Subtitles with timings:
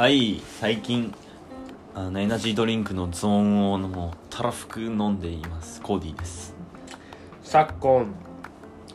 [0.00, 1.14] はい最近
[1.94, 5.82] あのエナジードリンクのゾーンをもうたらふく飲んでいます。
[5.82, 6.54] コーディです。
[7.42, 8.06] 昨今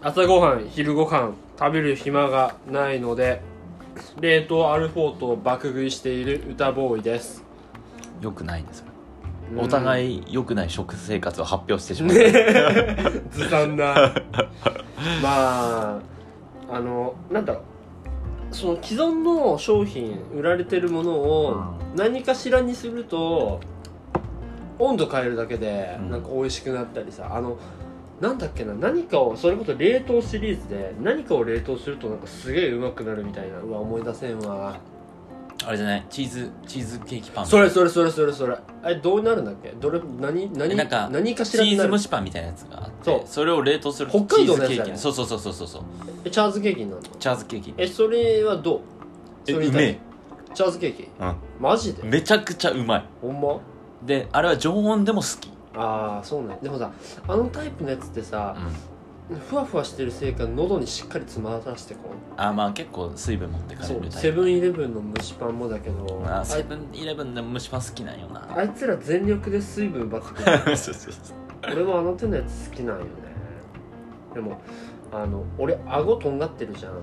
[0.01, 3.43] 朝ごはん昼ごはん食べる暇がないので
[4.19, 7.43] 冷凍アルフォートを爆食いしている歌ボーイです。
[8.19, 8.83] よくないです
[9.53, 9.59] うん。
[9.59, 12.13] お互い良くない食生活を発表してしまう、
[13.29, 13.93] ずさんな。
[15.21, 15.99] まあ
[16.67, 17.74] あのなんだろう
[18.55, 23.59] その既存の商品売られてるものを何かしらにすると
[24.79, 26.09] 温度変えるだけでうん。
[26.09, 27.35] なんか美味しくなったりさ。
[27.35, 27.57] あの
[28.21, 28.73] なんだっけな。
[28.73, 34.77] 何かをそれこそ冷凍シリーズで何かを冷凍するとなんかすげえうまくなるみたいなうわ思い出せんわ
[35.65, 36.05] あれじゃない？
[36.09, 38.55] チーズチーズケーキパンそれそれそれそれそれ。
[38.83, 39.69] あれどうなるんだっけ？
[39.71, 43.21] どれ何何なんか何かしチーズ蒸しパンみたいなやつがあってそう。
[43.25, 45.83] それを冷凍すると北海道のやつチーズケーキそうそうそうそうそうそう。
[46.25, 47.09] えチャーズケーキになるの？
[47.17, 47.73] チャーズケーキ。
[47.77, 48.79] えそれはどう？
[49.47, 49.99] えそれにうめえ。
[50.53, 51.03] チャーズケーキ？
[51.03, 51.09] う
[51.59, 52.03] マジで？
[52.03, 53.05] んめちゃくちゃうまい。
[53.21, 53.59] ほんま？
[54.05, 55.49] であれは常温でも好き。
[55.77, 56.91] ああそうねでもさ
[57.27, 58.94] あのタイプのやつってさうん
[59.27, 62.01] ふわふわしてるせいか喉にしっかり詰まらせてこ
[62.37, 64.17] あまあ結構水分持ってかれるタイプ。
[64.17, 66.23] セブンイレブンの蒸しパンもだけど。
[66.27, 68.47] あセブンイレブンで蒸しパン好きなんよな。
[68.55, 70.77] あいつら全力で水分奪ってくる。
[70.77, 73.09] そうそうそう俺もあの手のやつ好きなんよね。
[74.35, 74.61] でも
[75.11, 76.93] あの俺顎とんがってるじゃん。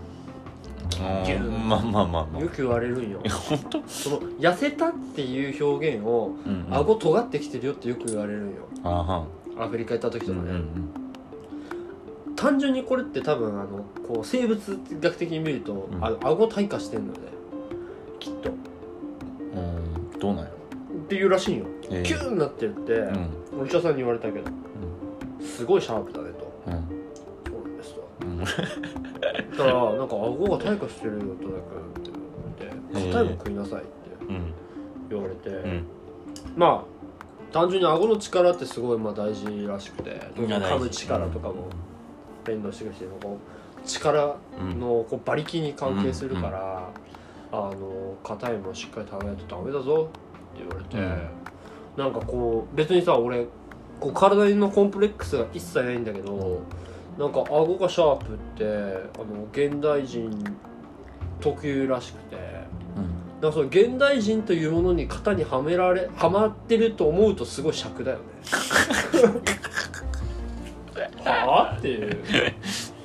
[1.25, 2.41] ギュまあまあまあまあ。
[2.41, 3.19] よく言われるんよ。
[3.49, 6.75] 本当その痩せたっていう表現をうんうん。
[6.75, 8.57] 顎尖ってきてるよってよく言われるんよ。
[8.85, 9.25] あは
[9.59, 11.02] アフリカ行った時とかね、うんうん
[12.37, 14.61] 単純にこれって多分あのこう生物
[15.01, 15.99] 学的に見ると、ん。
[16.01, 17.29] あの顎退化してんのよね。
[18.19, 18.51] きっと。
[18.51, 18.53] っ
[19.55, 20.51] うんうんどうなんや
[21.09, 23.61] ていうらしいんよ、えーキューになってるって、うん。
[23.63, 24.51] お医者さんに言われたけど、
[25.41, 26.63] すごいシャープだねと。
[26.67, 26.89] うん。
[27.45, 28.09] そうなんですと。
[28.21, 28.39] うん。
[28.39, 28.45] だ
[29.57, 31.59] からなんか顎が退化してるよとだ
[32.01, 32.11] けって
[32.95, 33.89] 言われて硬いもん食いなさいって
[34.29, 34.55] うん。
[35.11, 35.87] 言われて、うん。
[36.57, 36.93] まあ
[37.53, 41.69] 単純に顎の力ってすごいまあ大事らしくて噛む力とかも
[42.45, 43.39] 弁護士がしてるのこ
[43.85, 46.89] う力うんのこう馬力に関係するから、
[47.51, 50.09] あの硬いものしっかり食べないとダメだぞ
[50.55, 50.97] って言われて、
[51.97, 53.47] なんかこう別にさ俺
[53.99, 56.61] こう体のコンプレックスが一切ないんだけど、
[57.19, 60.45] なんか顎がシャープってあの現代人
[61.41, 62.37] 特有らしくて
[62.97, 68.23] うんかその現代人というものに型にはめられはまってると思うとすごい尺だよね
[71.31, 71.77] はあ？
[71.77, 72.19] っていう。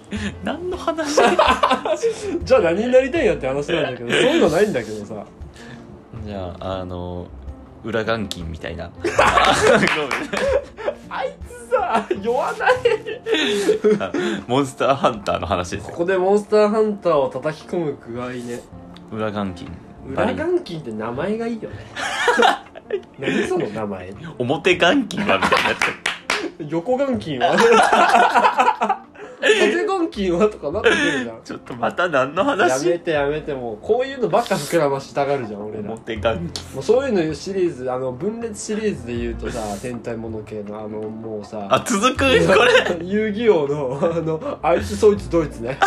[0.44, 1.16] 何の話？
[2.44, 5.26] じゃあ何になりたいんやって話なんだけどそういうのないんだけどさ。
[6.26, 7.28] じゃああの
[7.84, 8.90] 裏眼筋みたいな。
[11.10, 12.74] あいつさ酔わない。
[14.48, 15.92] モンスターハンターの話ですよ。
[15.92, 18.62] ここでモンスターハンターを叩き込む具合ね。
[19.12, 19.70] 裏眼筋
[20.10, 21.76] 裏眼筋って名前がいいよね。
[23.20, 24.14] 何その名前？
[24.38, 25.76] 表眼筋はみたいなや
[26.60, 29.04] 横眼筋は？
[29.40, 31.40] 縦眼筋はとかなってくるじゃん。
[31.44, 35.84] つちょっとまた何のや話めてやめてもうこういうのばっか膨らましたがるじゃん俺ら。
[35.84, 42.18] も表眼筋うそういうのシリーズあの分裂シリーズで言うとさ 天体もの系のあのもうさあ続く？
[42.18, 42.38] これ。
[43.06, 45.78] 遊戯王のあのあいつそいつドイツね。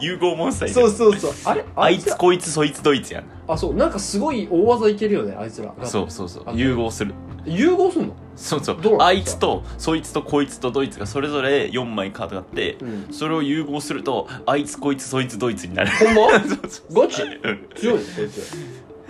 [0.00, 1.32] 融合モンスターいるそうそうそう。
[1.44, 1.64] あれ？
[1.74, 2.10] あいつ？
[2.10, 5.72] らこいつそいつドイツやんあそうなんかすごい大技いけるよねあいつら。
[5.86, 6.44] そうそうそう。
[6.46, 7.14] あ融合する。
[7.44, 8.14] 融合すんの？
[8.36, 8.78] そうそう。
[9.00, 13.12] あいつとそいつとこいつとドイツがそれぞれ4枚カードがあってうん。
[13.12, 15.90] それを融合するとあいつこいつそいつドイツになる。
[15.90, 16.40] ほんま？
[16.40, 17.22] そうそうガチ？
[17.22, 18.56] うん強いのこいつ。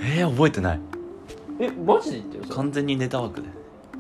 [0.01, 0.81] えー、覚えてない。
[1.61, 2.45] えマジで言ってる？
[2.55, 3.49] 完全にネタ枠で。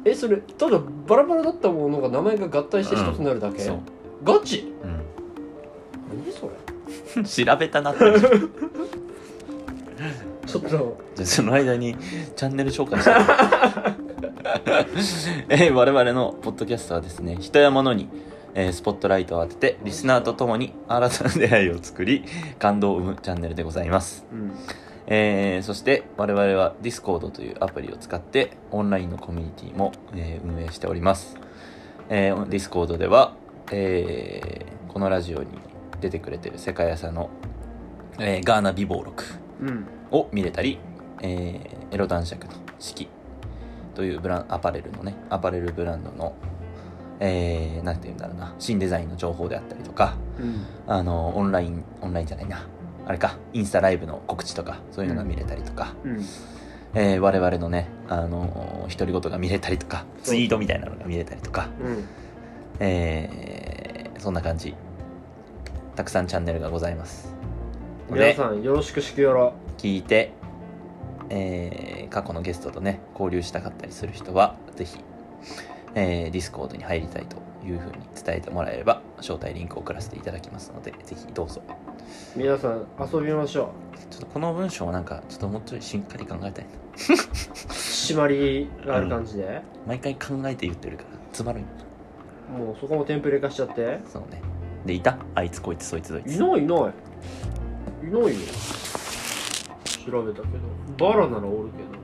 [0.07, 3.79] えそれただバラバラだったものが名前が合体して一つになるだけ、そう、
[4.25, 4.71] ガチ？
[4.83, 6.51] う何そ
[7.17, 7.23] れ？
[7.23, 8.01] ん、 調べたなって
[10.55, 11.97] ちょっとあその間に
[12.37, 13.11] チャンネル紹介して
[15.49, 17.37] えー我々のポッドキャストはですね。
[17.41, 18.09] 人や物に、
[18.55, 22.25] えースポットライトを当ててリスナーと共に新たな出会いを作り
[22.61, 24.25] 感動を生むチャンネルでございます。
[24.33, 24.53] うん。
[25.09, 31.37] えーそして我々は Discord というアプリを使ってオンラインのコミュニティも、えー運営しております、
[32.09, 33.33] えー Discord では、
[33.73, 35.47] えーこのラジオに
[36.01, 37.29] 出てくれてる世界屋さんの、
[38.21, 39.25] えーガーナ美貌録。
[39.61, 40.79] うんを見れたり、
[41.23, 43.09] えーエロ男爵の式
[43.95, 46.35] というブランアパレルのねアパレルブランドの
[47.21, 50.67] えー、なんて言うんだろうな新デザインの情報であったりとかうん。
[50.89, 52.67] あのオンラインオンラインじゃないな
[53.07, 56.25] あれかインスタライブの告知とかそういうのが見れたりとか、うん。
[56.95, 62.05] えー我々のねあの独り言が見れたりとかツイートみたいなのが見れたりとか、うん。
[62.81, 64.75] えーそんな感じ。
[65.95, 67.35] たくさんチャンネルがございます。
[68.11, 69.53] 皆さんよろしくしくよろ
[69.85, 70.33] 聞聞いて、
[71.29, 74.99] えー過去のゲストとね交流したかったりする人はぜひ、
[75.95, 77.37] えー、ディスコードに入りたいと
[77.67, 81.61] いうふうに伝えてもらえれば招待リンクを送らせていただきますのでぜひどうぞ。
[82.37, 83.73] 皆さん遊びましょ
[84.11, 86.71] ちょっとこの文章をなんかちょっともうちょいしっかり考えたいな。
[86.71, 91.63] う締まりがある感じで、毎回考えて言ってるから詰まるん。
[91.63, 91.69] よ
[92.67, 93.99] もうそこもテンプレ化しちゃって。
[94.07, 94.41] そうね。
[94.87, 95.19] でいた？
[95.35, 96.37] あいつこいつそいつどいつ。
[96.37, 96.63] いないいない。
[96.63, 98.31] いないよ
[100.05, 100.49] 調べたけ
[100.99, 101.95] どバラならおるけど。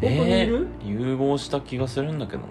[0.00, 2.46] 本当にいる、えー融合した気がするんだけどな。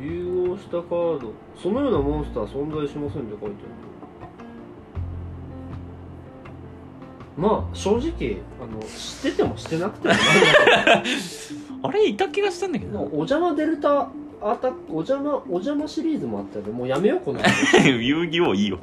[0.00, 1.32] 融合したカード。
[1.60, 3.52] そのようなモンスター存在しませんって書いてある。
[7.36, 10.14] まあ正直あの知っててもしてなくても
[11.82, 12.92] あれいた気がしたんだけど。
[12.92, 14.08] どお邪魔デルタ
[14.40, 16.72] アタックお邪魔お邪魔シリーズもあったよね。
[16.72, 17.40] もうやめようこの
[17.84, 18.78] 遊戯王いいよ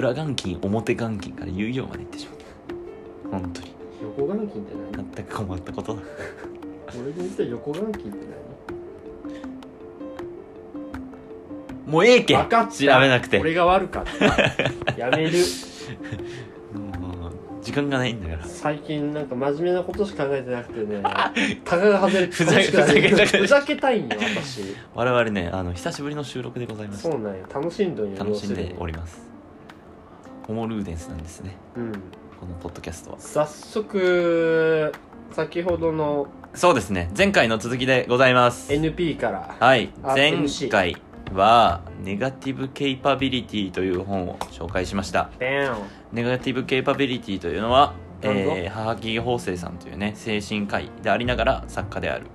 [0.00, 3.38] 裏眼筋表眼筋から遊戯王まで行ってしまった。
[3.38, 3.74] 本当に。
[4.18, 5.10] 横眼筋って何？
[5.14, 6.02] 全く困ったことだ。
[6.94, 8.30] 俺が言った横眼筋って
[11.86, 12.72] もうええけ何分かった。
[12.72, 13.38] 調べなくて。
[13.40, 14.94] 俺が悪かった。
[14.96, 15.32] やめる。
[17.62, 18.44] 時間がないんだから。
[18.46, 21.02] 最近なんか真面目なことしか考えてなくてね。
[21.64, 24.62] タガが外れてふざけ楽しくなるふざけたいんよ私。
[24.94, 27.44] 我々ねあの久しぶりの収録でございますそうなんよ。
[27.52, 29.28] 楽しんどんよ楽しんでおります
[30.50, 31.56] ホモルーデンスなんですね。
[31.76, 31.92] うん。
[31.92, 33.20] このポッドキャストは。
[33.20, 34.92] 早速
[35.30, 37.08] 先ほどのそうですね。
[37.16, 38.72] 前回の続きでございます。
[38.72, 39.90] NP からはい。
[40.02, 40.96] あ前回
[41.32, 45.30] はネガティブケイパビリティという本を紹介しました。
[45.38, 52.26] ネガティブケイパビリティというのは、えー、母木法生さんというね精神科医でありながら作家である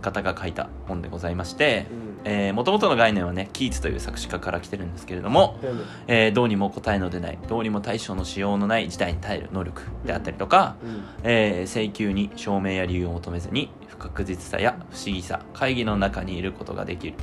[0.00, 2.08] 方が書いた本でございましてうん。
[2.24, 11.04] えー、元々の概念はねキーツという作詞家から来てるんですけれども、でもえーどうにも答えの出ないどうにも対処のしようのない事態に耐える能力であったりとか、うん。
[11.22, 17.14] えー請求に証明や理由を求めずに不確実さや不思議さ会議の中にいることができる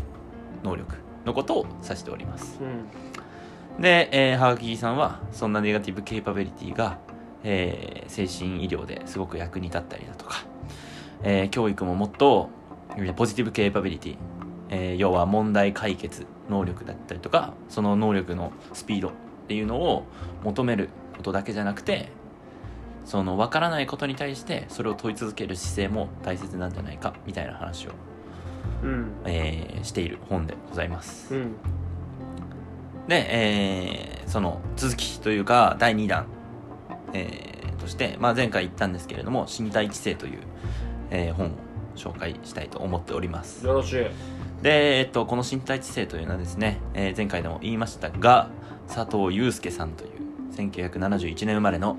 [0.63, 0.95] 能力
[1.25, 2.59] のことを指しております。
[2.61, 3.81] うん。
[3.81, 6.97] で、えー、ハガキさんはそんなネガティブケイパビリティが、
[7.43, 10.45] えー精神医療ですごく役に立ったりだとか、
[11.23, 12.54] えー教育ももっとえー
[13.15, 14.17] ポジティブケイパビリティ、
[14.69, 19.11] えー要は問題解決能力だったりとかその能力のスピードっ
[19.47, 20.05] ていうのを
[20.43, 22.09] 求めることだけじゃなくて
[23.03, 27.91] その分からないことに対してそれを問い続ける姿勢も大切なんじゃないかみたいな話を、
[28.83, 29.11] うん。
[29.25, 31.35] えーしている本でございます。
[31.35, 31.53] うん。
[33.07, 36.25] で、えーその続きというか第2弾、
[37.13, 40.39] えーとして、まあ、前回言ったんですけれども身体知性という、
[41.11, 41.49] えー本を
[41.95, 43.65] 紹介したいと思っております。
[43.65, 44.05] よろしい。
[44.61, 48.49] で、えっと、この身体知性というのはですね、えー前回でも言いましたが
[48.87, 50.11] 佐藤祐介さんという
[50.55, 51.97] 1971年生まれの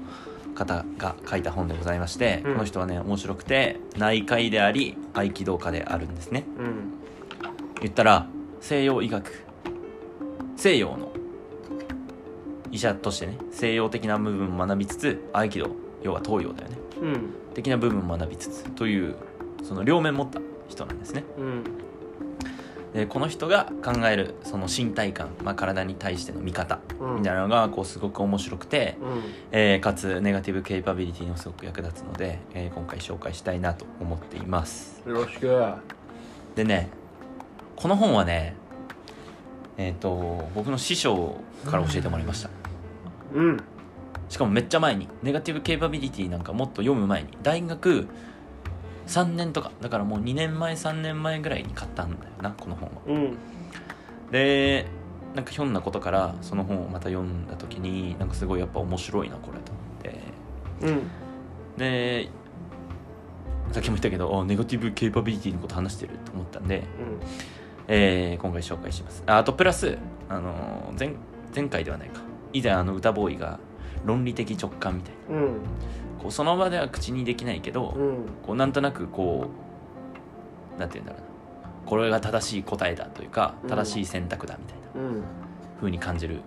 [0.54, 2.52] 方が書いた本でございまして、うん。
[2.54, 6.44] この人はね面白くて内科医であり合気道家であるんですね。
[6.58, 6.92] うん。
[7.82, 8.26] 言ったら
[8.60, 9.44] 西洋医学
[10.56, 11.12] 西洋の
[12.72, 15.70] 医者としてね西洋的な部分を学びつつ合気道
[16.02, 16.76] 要は東洋だよね。
[17.00, 17.34] うん。
[17.54, 19.16] 的な部分を学びつつという
[19.66, 21.24] その両面持った人なんですね。
[21.38, 21.64] うん。
[22.94, 27.16] でこの人が考えるその身体感、まあ、体に対しての見方うん。
[27.16, 29.22] みたいなのがこうすごく面白くて、うん。
[29.50, 35.02] えーかつネガティブケイパビリティにもすごく役立つので、えー今回紹介したいなと思っています。
[35.06, 35.50] よろしく。
[36.54, 36.88] でね
[37.74, 38.54] この本はね
[39.76, 42.50] えっ、と僕の師匠から教えてもらいました。
[43.34, 43.62] うん。
[44.28, 48.08] しかもめっちゃ前にネガティブケイパビリティなんかもっと読む前に大学
[49.06, 52.94] 3年とかだからもう2年前3年前ぐらいに買ったんだよなこの本は。
[53.06, 53.36] うん。
[54.30, 54.86] で
[55.34, 60.20] なんかひょんなことからその本をまた読んだ時になんかすごいやっぱ面白いなこれと思って。
[60.82, 61.10] うん。
[61.76, 62.28] で
[63.72, 66.84] さっきも言ったけどあネガティブケイパビリティのこと話してると思ったんで、
[67.88, 69.22] えー今回紹介します。
[69.26, 69.98] ああとプラス、
[70.28, 71.14] あのー前
[71.54, 72.20] 前回ではないか。
[72.52, 73.58] 以前あの歌ボーイが
[74.04, 75.36] 論理的直感みたいな。
[75.36, 75.56] うん
[76.26, 78.16] こうその場では口にできないけど、うん。
[78.44, 79.46] こうなんとなくこ
[80.76, 81.22] うなんて言うんだろう
[81.62, 81.70] な。
[81.86, 83.70] これが正しい答えだというかうん。
[83.70, 85.08] 正しい選択だみたいな。
[85.08, 85.22] うん。
[85.78, 86.40] 風に感じる。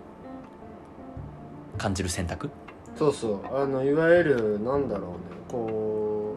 [1.77, 2.49] 感じる選択？
[2.97, 3.57] そうそう。
[3.57, 5.17] あのいわゆるなんだろうね。
[5.49, 6.35] こ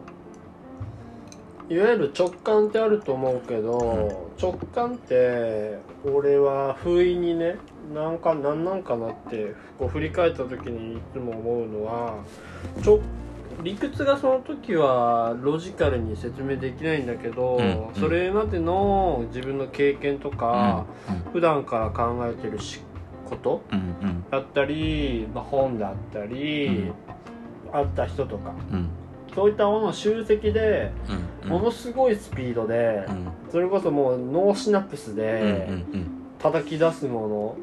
[1.69, 7.57] ういわゆる直感ってあると思うけど、直感って俺は不意にね
[7.93, 12.23] なんかなんなんかなってこう振り返った時にいつも思うのは
[12.81, 13.01] ちょ
[13.61, 17.95] 理屈がその時はロジカルに説明できないんだけど、うんうん。
[17.95, 22.79] それまでの自分の経験とか、うん普段から考えてるし
[23.27, 23.81] ことうんう
[24.11, 24.25] ん。
[24.29, 26.91] だったり、まあ、本だったり、
[27.71, 28.53] 会った人とか。
[28.71, 28.89] うん。
[29.33, 30.91] そういったものを集積で
[31.43, 33.27] うんものすごいスピードで、うん。
[33.51, 36.07] それこそもう脳シナプスうんでうんうん。
[36.39, 37.55] 叩き出すもの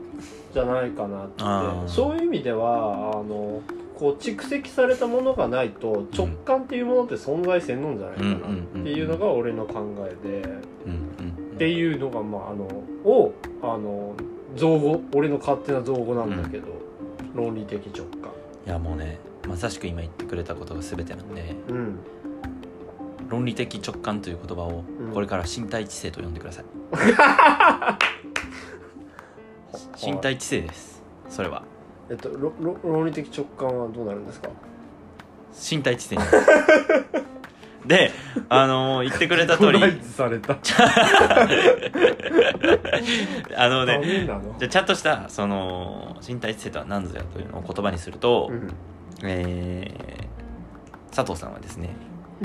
[0.55, 1.45] じゃないかなって、
[1.87, 3.61] そういう意味ではあの
[4.01, 8.39] こう蓄積されたものがないと直感っていうものって存在せんのんじゃないかなっ
[8.83, 12.65] ていうのが俺の考えで、っていうのがまああの
[13.05, 14.15] をあの
[14.57, 16.69] 造語俺の勝手な造語なんだけど、
[17.35, 18.31] 論理的直感。
[18.67, 21.99] いやもうねまさしく今言ってくれたことが全てなんでうん。
[23.29, 25.13] 論理的直感という言葉をうん。
[25.13, 26.65] これから身体知性と呼んでください、
[30.11, 31.65] 身体知性ですそれは
[32.11, 34.49] えっとろろ論理的直感はどうなるんですか？
[35.53, 36.23] 身体知性に
[37.87, 38.11] で
[38.49, 39.81] あのー言ってくれた通り。
[43.57, 48.69] あのダねじゃあちゃんとしたその身体知性とは何ぞやというのを言葉にすると、うん。
[49.23, 50.21] えー
[51.15, 51.91] 佐藤さんはですね。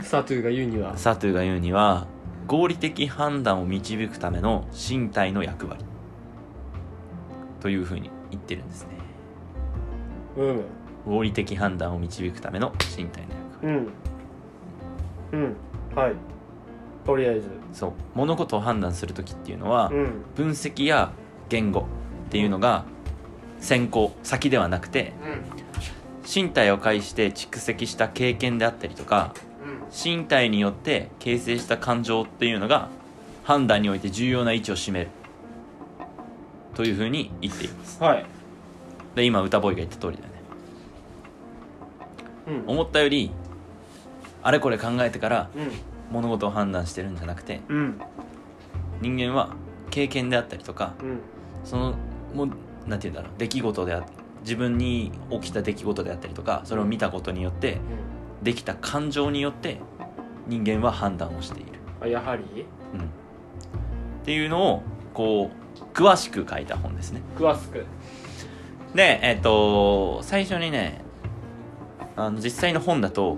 [0.01, 0.97] サトゥーが言うには？
[0.97, 2.07] サトゥが言うには
[2.47, 5.85] 合理的判断を導くための身体の役割。
[7.61, 8.95] というふうに言ってるんですね。
[8.97, 9.05] うん
[11.05, 13.89] 合理的判断を導くための身体の役割。
[15.31, 15.39] うん。
[15.39, 15.55] うん。
[15.95, 16.13] はい。
[17.05, 17.49] とりあえず。
[17.73, 17.91] そう。
[18.13, 20.23] 物事を判断する時っていうのは、うん。
[20.35, 21.11] 分析や
[21.49, 21.83] 言語っ
[22.29, 22.85] ていうのが
[23.59, 25.13] 先行先ではなくて
[26.25, 32.89] 身体を介して蓄積した経験であったりとかうん身体によって形成した感情っていうのが
[33.43, 35.09] 判断において重要な位置を占める。
[36.73, 38.03] というふうに言っています。
[38.03, 38.25] はい
[39.15, 40.29] で今歌ボーイが言った通りだね。
[42.47, 42.69] うん。
[42.69, 43.31] 思ったより
[44.43, 45.71] あれこれ考えてからうん。
[46.11, 47.99] 物事を判断してるんじゃなくてうん。
[49.01, 49.55] 人間は
[49.89, 51.19] 経験であったりとかうん。
[51.63, 51.95] その
[52.33, 52.47] もう
[52.87, 54.05] なんて言うんだろう出来事であ
[54.41, 57.79] 自分に起きた出来事であったりとかそれを見たことによって
[58.43, 59.79] できた感情によって
[60.47, 62.43] 人間は判断をしている、あやはり？
[62.93, 63.03] うん、っ
[64.23, 64.83] ていうのを
[65.15, 67.21] こう詳しく書いた本ですね。
[67.35, 67.83] 詳しく
[68.95, 71.01] でえっ、と最初にね
[72.15, 73.37] あの実際の本だと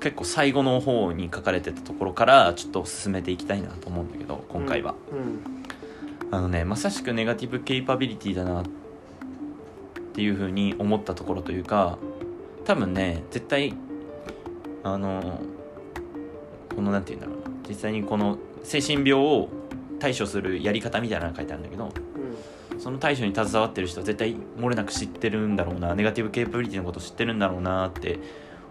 [0.00, 5.40] 結構最後の方に書かれてたところからちょっと進めていきたいなと思うんだけど今回は、うん。
[6.30, 8.64] あのねまさしくネガティブケイパビリティだなっ
[10.14, 11.98] ていうふうに思ったところというか
[12.64, 13.74] 多分ね絶対
[14.82, 15.40] あの
[16.74, 17.56] このなんて言うんだろうな。
[17.68, 19.48] 実際にこの精神病を
[19.98, 22.11] 対処するやり方みたいなのが書いてあるんだけどうん
[22.82, 28.18] その対処に携わってる人は絶対漏れなく知ってるんだろうなネガティブケイパビリティのこと知ってるんだろうなって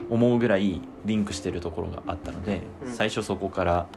[0.09, 2.91] 思うぐらいリンクしてるところがあったので、うん。
[2.91, 3.87] 最初そこから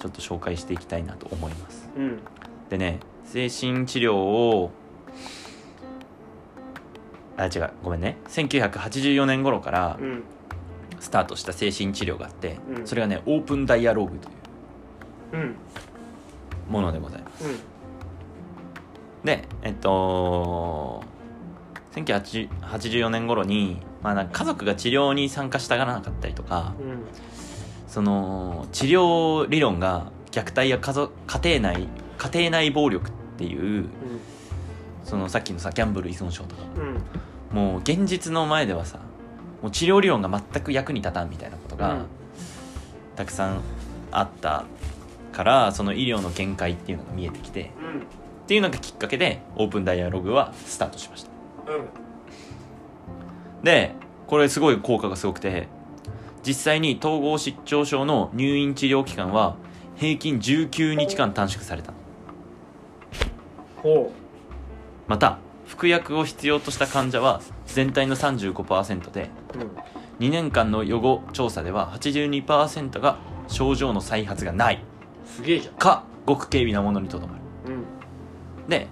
[0.00, 1.88] ちょっと紹介していきたいなと思います。
[1.96, 2.18] うん。
[2.70, 4.72] でね精神治療を
[7.36, 8.18] あ違うごめんね。
[8.30, 10.24] 1984年頃からうん。
[10.98, 12.86] スタートした精神治療があって、うん。
[12.86, 14.34] それがねオープンダイアログという
[15.34, 15.54] うん。
[16.68, 17.46] ものでございます。
[17.46, 17.71] うん
[19.24, 21.02] でえっと
[21.92, 27.02] 1984年頃に、まあ、なんか家族が治療に参加したがらなかったりとかうん
[27.86, 33.86] その治療理論が虐待や家族家庭内家庭内暴力っていう
[35.04, 36.62] そのさっきのさギャンブル依存症とか。
[36.76, 37.02] うん
[37.52, 38.98] もう現実の前ではさ
[39.60, 42.06] もう治療理論が全く役に立たんみたいなことが
[43.14, 43.60] たくさん
[44.10, 44.64] あった
[45.32, 47.70] からその医療の限界っていうのが見えてきて
[48.42, 51.30] っていうのがきっかけでオープンダイアログはスタートしました。
[51.72, 51.88] うん。
[53.62, 53.94] で
[54.26, 55.68] これすごい効果がすごくて
[56.44, 59.56] 実際に統合失調症の入院治療期間は
[59.96, 61.92] 平均19日間短縮された
[63.76, 64.12] ほ
[65.06, 70.26] また服薬を必要とした患者は全体の35%でううん。
[70.26, 74.84] 2年間の予後調査では82%が症状の再発がない
[75.26, 75.74] すげえじゃん。
[75.74, 77.36] かごく軽微なものにとどまる。
[77.36, 77.41] うん
[78.68, 78.86] で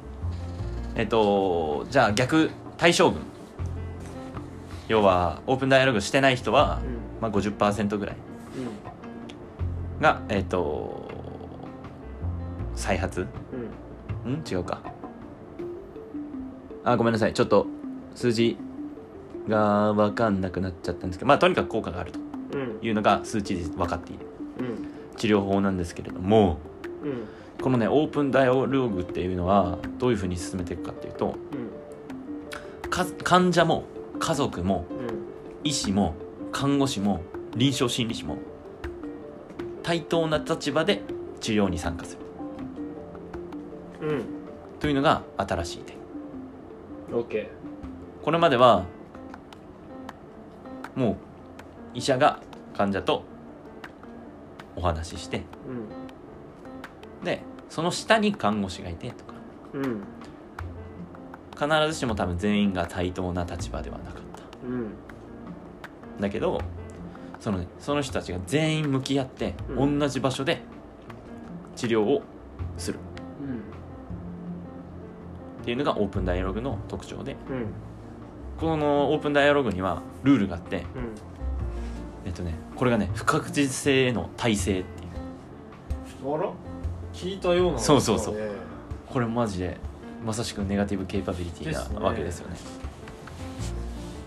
[0.94, 3.20] えっとじゃあ逆対象群
[4.88, 6.80] 要はオープンダイアログしてない人は、
[7.20, 8.16] まあ、50%ぐらい。
[8.56, 10.02] うん。
[10.02, 11.08] がえっと
[12.74, 13.26] 再発？
[14.24, 14.32] うん。
[14.32, 14.42] ん？
[14.50, 14.80] 違うか。
[16.82, 17.34] あごめんなさい。
[17.34, 17.66] ちょっと
[18.16, 18.58] 数字
[19.48, 22.18] が分かんなくなっちゃったんですけどまあとにかく効果があると
[22.54, 22.78] うん。
[22.82, 24.26] いうのが数値で分かっている。
[24.58, 24.88] うん。
[25.16, 26.58] 治療法なんですけれども
[27.04, 27.28] うん
[27.60, 31.36] このねオープンダイアログっていうのはどういうふうに進めていくかっていうと
[32.88, 33.84] か患者も
[34.18, 35.10] 家族もうん
[35.62, 36.14] 医師も
[36.52, 37.20] 看護師も
[37.54, 38.38] 臨床心理士も
[39.82, 41.02] 対等な立場で
[41.40, 42.16] 治療に参加す
[44.00, 44.08] る。
[44.08, 44.24] うん
[44.78, 45.96] というのが新しい点。
[47.12, 47.50] オッケ
[48.22, 48.84] これまでは
[50.94, 51.16] もう
[51.94, 52.40] 医者が
[52.76, 53.24] 患者と
[54.76, 55.99] お話ししてーで
[57.70, 59.32] その下に看護師がいてとか。
[59.72, 60.02] うんうん
[61.58, 64.66] 必ずしも多分全員が対等な立場ではなかった。
[64.66, 64.92] うん
[66.18, 66.58] だけど
[67.38, 69.98] その,、ね、その人たちが全員向き合って、うん。
[69.98, 70.62] 同じ場所で
[71.76, 72.22] 治療を
[72.78, 72.98] する。
[73.42, 73.56] うん
[75.60, 77.36] っていうのがオープンダイアログの特徴で。
[77.50, 77.66] うん
[78.58, 80.84] このオープンダイアログにはルールがあってうん。
[82.24, 85.06] えっとねこれがね不確実性への耐性ってい
[86.24, 86.34] う。
[86.34, 86.50] あら
[87.12, 88.34] 聞いたようなそうそうそう。
[88.34, 88.70] ね
[89.12, 89.76] これマジで
[90.24, 92.56] まさしくネガティブケイパビリティなわけですよね。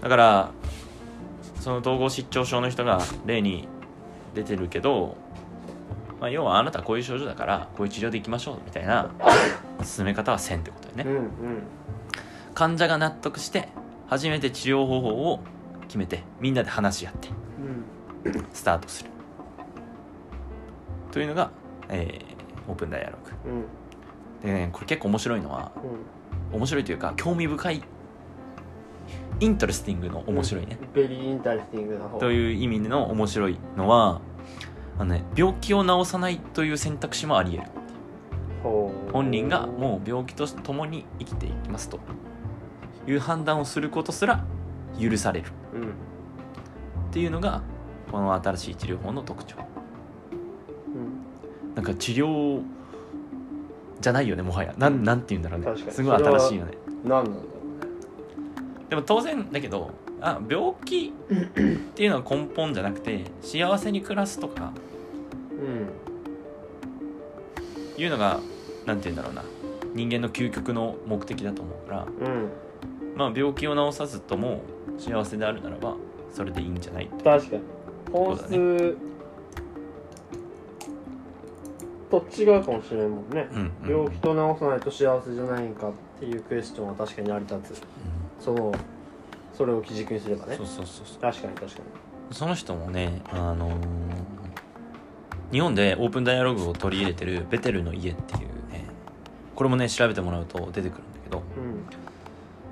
[0.01, 0.51] だから
[1.61, 3.69] その統合失調症の人が例に
[4.35, 5.15] 出てるけど、
[6.19, 9.11] まあ、要はあなたはこういう症状だからこういう治療でいきましょうみたいな
[9.81, 11.29] 進め方はせんってことよね、うんうん。
[12.53, 13.69] 患者が納得して
[14.07, 15.39] 初めて治療方法を
[15.87, 17.29] 決めてみんなで話し合って
[18.25, 18.45] うん。
[18.51, 19.09] スタートする。
[21.11, 21.51] というのが、
[21.87, 22.32] えー
[22.67, 23.49] オープンダイアログ。
[23.49, 23.65] うん。
[24.45, 25.71] でねこれ結構面白いのは
[26.51, 26.57] うん。
[26.57, 27.83] 面白いというか興味深い
[29.39, 32.19] interesting の面白いね、 very interesting な方。
[32.19, 34.21] という意味での面白いのは
[34.97, 37.71] あの、ね、病気を治さないという選択肢もあり得る。
[39.11, 41.99] 本人がもう病気と共に生きていきますと。
[43.05, 44.45] いう判断をすることすら
[44.97, 45.47] 許される。
[45.73, 45.81] うん。
[45.81, 45.85] っ
[47.11, 47.61] ていうのが
[48.09, 49.57] この新しい治療法の特徴。
[49.57, 49.72] うん
[51.75, 52.61] なんか治療
[54.01, 54.73] じゃないよねもはや。
[54.77, 55.91] なんなんて言うんだろうね。
[55.91, 56.73] すごい新しいよね。
[57.03, 57.35] 何なんだろ
[58.89, 61.35] でも当然だけどあ病気っ
[61.95, 64.71] ていうのは根本じゃなくて幸せに暮らすとか
[65.51, 65.87] うね
[67.97, 68.39] いうのが
[68.85, 69.43] なんて言うんだろうな。
[69.95, 72.33] 人間の究極の目的だと思うからうん。
[72.33, 72.49] うん
[73.15, 74.61] まあ病気を治さずとも
[74.97, 75.95] 幸せであるならば
[76.33, 77.61] それでいいんじゃない確かに。
[78.11, 78.97] 本そう
[82.21, 83.47] と違うかもしれんもんね。
[83.51, 87.81] うん、うん病気と治さないと幸せじゃないんかっていうクエスチョンは確かに成り立つ。
[88.39, 88.73] その
[89.53, 90.55] それを基軸にすればね。
[90.55, 91.21] そうそうそうそう。
[91.21, 91.81] 確かに確か
[92.31, 93.73] その人もねあのー
[95.51, 98.85] 日本でオープンダイアログを取り入れてるベテルの家っていうね
[99.55, 101.43] これもね調べてもらうと出てくるんだけどに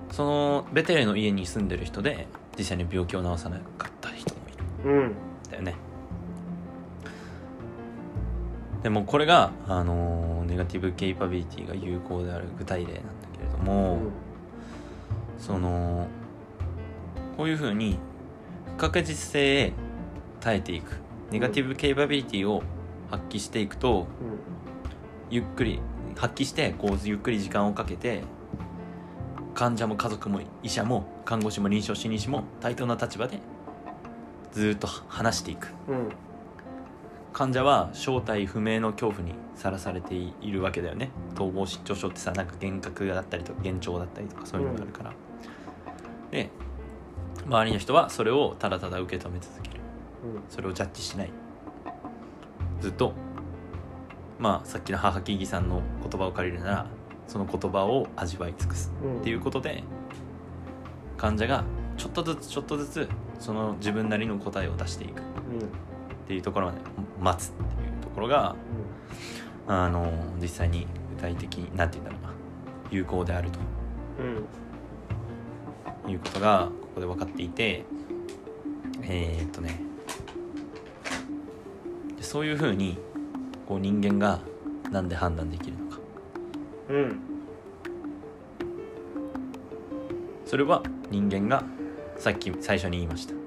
[0.10, 2.25] そのベテルの家に住んでる人で
[2.58, 4.89] 実際に病気を治さなかった人もいる。
[4.89, 5.13] うんうんん。
[5.51, 5.75] だよね
[8.84, 13.02] でもこれが、あのーネガティブケイパビリティが有効である具体例なんだ
[13.38, 14.00] けれども、
[15.38, 16.08] その
[17.38, 18.00] こういうふうに
[18.65, 19.74] 不確実性へ
[20.39, 21.00] 耐えていく。
[21.32, 22.63] ネガティブケイパビリティを
[23.10, 24.08] 発揮していくと
[25.30, 25.80] ゆっくり
[26.17, 28.24] 発揮してこうゆっくり時間をかけて
[29.54, 33.39] 患者も家族も医者も看護師も臨床心理士も対等な立場で
[34.52, 35.74] ずーっと話していく。
[35.88, 36.31] うんうん
[37.34, 41.10] 患者は正体不明の恐怖にさらされているわけだよね。
[41.34, 45.13] 統合失調症ってさなんか幻覚だったりとか幻聴だったりとかそういうのがあるから、
[46.32, 46.50] で
[47.46, 49.82] 周りの人はそれをただただ受け止め続ける。
[50.50, 51.32] それをジャッジしない。
[52.82, 53.13] ずっと
[54.38, 56.86] まあさっきの母木木さんの言葉を借りるなら
[57.28, 58.91] その言葉を味わい尽くす。
[59.04, 59.84] うんっていうことで
[61.17, 61.63] 患者が
[61.98, 65.20] ちょっとずつちょっとずつその自分なりの答えを出していく。
[65.20, 65.90] うん。
[66.32, 66.80] ていうところまで
[67.20, 68.56] 待つっていうところが
[69.67, 70.10] あの
[70.41, 72.34] 実際に具体的に何て言うんだろうな
[72.89, 73.50] 有効である
[74.17, 74.46] うん
[76.06, 76.10] と。
[76.10, 77.84] いうことがここで分かっていて
[79.04, 79.82] えー、っとね
[82.15, 82.98] でそういうふうに
[83.67, 84.39] こう人間が
[84.89, 86.00] なんで判断できるのか。
[86.89, 87.20] うんうん。
[90.46, 91.63] それは人間が
[92.17, 93.40] さっき最初に言いました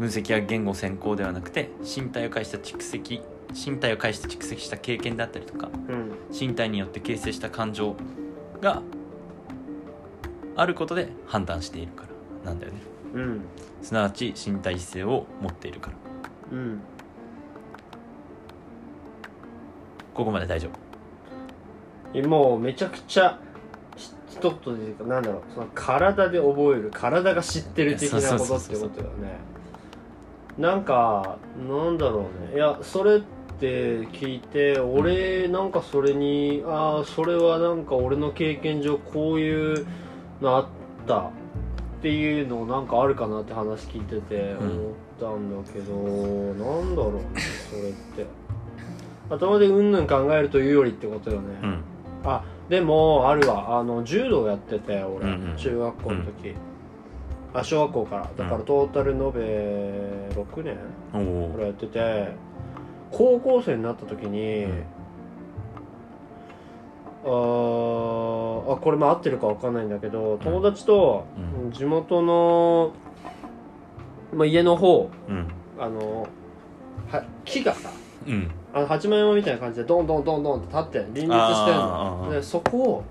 [0.00, 3.20] 分析や言語専攻ではなくて身体を介した蓄積
[3.52, 6.12] 身体を介して蓄積した経験だったりとかうん。
[6.32, 7.94] 身体によって形成した感情
[8.62, 8.80] が
[10.56, 12.04] あることで判断しているか
[12.44, 12.78] らなんだよね。
[13.12, 13.40] うん。
[13.82, 15.96] すなわち身体性を持っているから。
[16.52, 16.80] うん。
[20.14, 20.70] ここまで大丈
[22.14, 22.26] 夫。
[22.26, 23.38] もうめちゃくちゃ
[23.96, 25.42] ひ一言で言うかなんだろう。
[25.54, 26.90] その体で覚える。
[26.90, 29.49] 体が知ってる的なことってことだよね
[30.58, 32.56] なんかなんだろうね。
[32.56, 33.20] いやそれっ
[33.58, 39.86] て聞いて俺なんかそれにああそれはなんか俺の経験上こういう
[40.40, 40.66] のあっ
[41.06, 41.30] た。
[42.00, 44.70] っていうのなんかあるかなって話聞いててうん。
[44.70, 48.24] 思ったんだけど、なんだろうねそれって。
[49.28, 51.84] 頭でうんぬん考えるというよりってことよね、うん。
[52.24, 53.78] あでもあるわ。
[53.78, 55.56] あの柔道やってて俺、うんうん。
[55.58, 56.54] 中学校の時、
[57.52, 58.30] あ小学校から。
[58.36, 59.24] だからトータル延べ
[60.40, 60.76] 6年
[61.12, 62.28] おおぐらいやってて
[63.10, 64.84] 高校生になった時に、うん。
[67.24, 71.26] あーあこれも合ってるか分かんないんだけど友達と
[71.64, 71.72] うん。
[71.72, 72.92] 地元の、
[74.32, 75.48] まあ、家の方うん。
[75.78, 76.28] あの
[77.10, 77.90] は木がさ
[78.26, 78.50] うん。
[78.72, 81.30] あの八幡山みたいな感じでドンドンドンドンって立って林立してん
[81.74, 83.04] あーのでそこを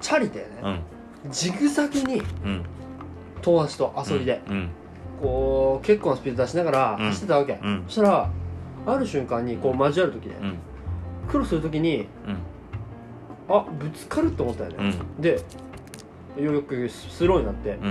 [0.00, 0.46] チャリでね、
[1.24, 1.30] うん。
[1.30, 2.64] ジグザグにうん
[3.44, 4.70] 友達と遊びで、うん
[5.22, 7.06] こう結構なスピード出しながらうん。
[7.06, 7.84] 走ってたわけ、うん。
[7.86, 8.30] そしたら
[8.86, 10.58] ある瞬間にこう交わる時ね、うん。
[11.30, 13.54] クロスする時にうん。
[13.54, 15.22] あぶつかるって思ったよね、うん。
[15.22, 15.40] で
[16.36, 17.90] ようやくスローになってうん。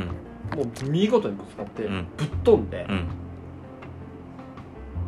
[0.57, 2.07] もう見事にぶつかって、うん。
[2.17, 3.07] ぶっ飛んで、うん。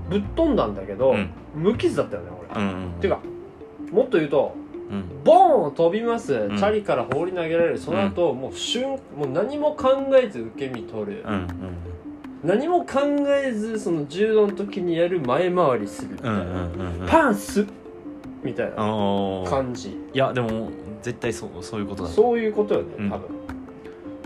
[0.10, 1.30] ぶっ飛んだんだけど、うん。
[1.56, 3.20] 無傷だったよね俺、うんてか
[3.92, 4.65] もっと言うとうん
[5.24, 6.58] ボーン飛びます、ん。
[6.58, 7.78] チャリから放り投げられる。
[7.78, 11.48] その後、もう瞬もう何も考えず受け身取る、うん
[12.44, 16.70] 何も考えずその柔道の時にやる前回りするみたいな、
[17.08, 17.66] パンス
[18.44, 18.76] みたいな
[19.50, 19.90] 感じ。
[20.14, 20.70] いやでも
[21.02, 22.10] 絶対そうそういうことだ。
[22.10, 23.10] そういうことよねうん。
[23.10, 23.30] 多分、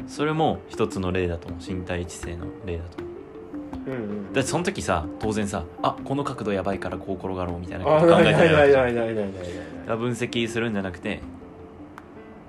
[0.08, 1.60] それも一つの例だと思う。
[1.66, 3.09] 身体知性の例だと思う
[3.90, 11.22] うんうんだってその時さ当然さあこの角度やばいからこう転がろうみたいなあこと考えてないわけ分析するんじゃなくて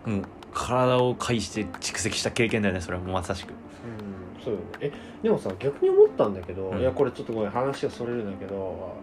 [0.05, 0.23] もう
[0.53, 3.51] 体を介して蓄積した経験だよねそれはもうまさしく。
[3.51, 4.65] うんそうよね。
[4.81, 6.81] えでもさ逆に思ったんだけど、うん。
[6.81, 8.97] いやこれちょっとごめん話がそれるんだけど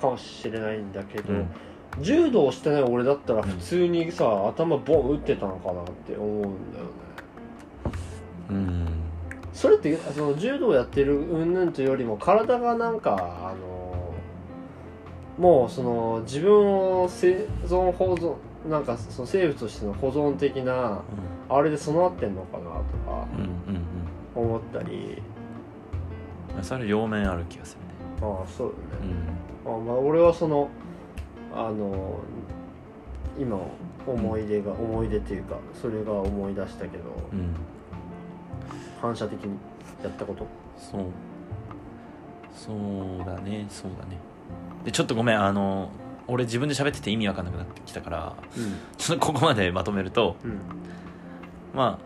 [0.00, 1.48] かもしれないんだけど、うん。
[2.00, 3.48] 柔道してない俺だったらうん。
[3.48, 6.54] 普通にさ、頭ボン打ってたのかなって思うんだよね。
[8.50, 9.03] うん
[9.54, 14.12] それってその柔道やってる云々というよりも体がなんかあの
[15.38, 18.34] もうその自分を生存保存
[18.68, 21.02] なんかその生物としての保存的な
[21.48, 23.46] あれで備わってんのかなとかうんうん
[24.36, 24.48] うん。
[24.50, 25.22] 思ったり。
[26.56, 28.32] うんそれ両面ある気がするね。
[28.32, 29.76] ああそうだうね、ん。
[29.76, 30.68] あまあ俺はその
[31.52, 32.20] あの
[33.36, 33.58] 今
[34.06, 37.56] 思い出が、思い出っていうかそれが思い出したけど、うん
[39.04, 39.58] 反射的に
[40.02, 40.46] やったこと？
[40.78, 41.04] そう。
[42.56, 43.66] そうだね。
[43.68, 44.16] そうだね。
[44.84, 45.42] でちょっとごめん。
[45.42, 45.90] あの
[46.26, 48.34] 俺自分で喋ってて意味わかんなくなってきたから
[48.96, 50.58] ちょっとここまでまとめるとうん。
[51.74, 52.04] まあ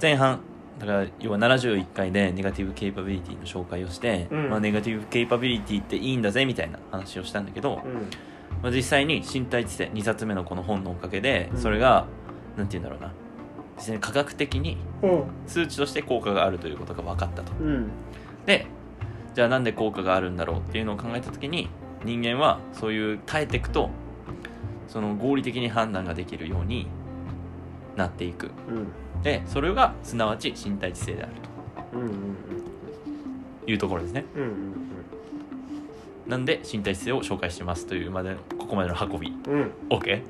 [0.00, 0.40] 前半
[0.80, 4.50] だから要は71回でネガティブケイパビリティの紹介をして、うん。
[4.50, 7.82] まあ、ネガティブケイパビリティっていいんだぜみたいな話をしたんだけど、
[8.62, 11.60] まあ、実際に身体知性2冊目のこの本のおかげでうん。
[11.60, 12.06] それが、
[12.56, 13.12] なんて言うんだろうな
[13.82, 15.24] 実際に科学的にうん。
[15.48, 17.52] 数値として効果があるということが分かったと。
[17.60, 17.88] うん。
[18.46, 18.66] で
[19.34, 21.68] じゃあなんで効果があるんだろうっていうのを考えた時に
[22.04, 23.90] 人間はそういう耐えていくと
[24.86, 26.86] その合理的に判断ができるように
[27.96, 28.50] なっていく。
[28.68, 29.22] うん。
[29.22, 31.32] でそれがすなわち身体知性である
[31.94, 32.10] うんうん
[33.64, 34.24] というところですね。
[34.36, 34.50] うんうん
[36.26, 39.32] なんで身体知性を紹介してますというまでここまでの運び。
[39.48, 39.52] うん。
[39.54, 40.22] うん OK?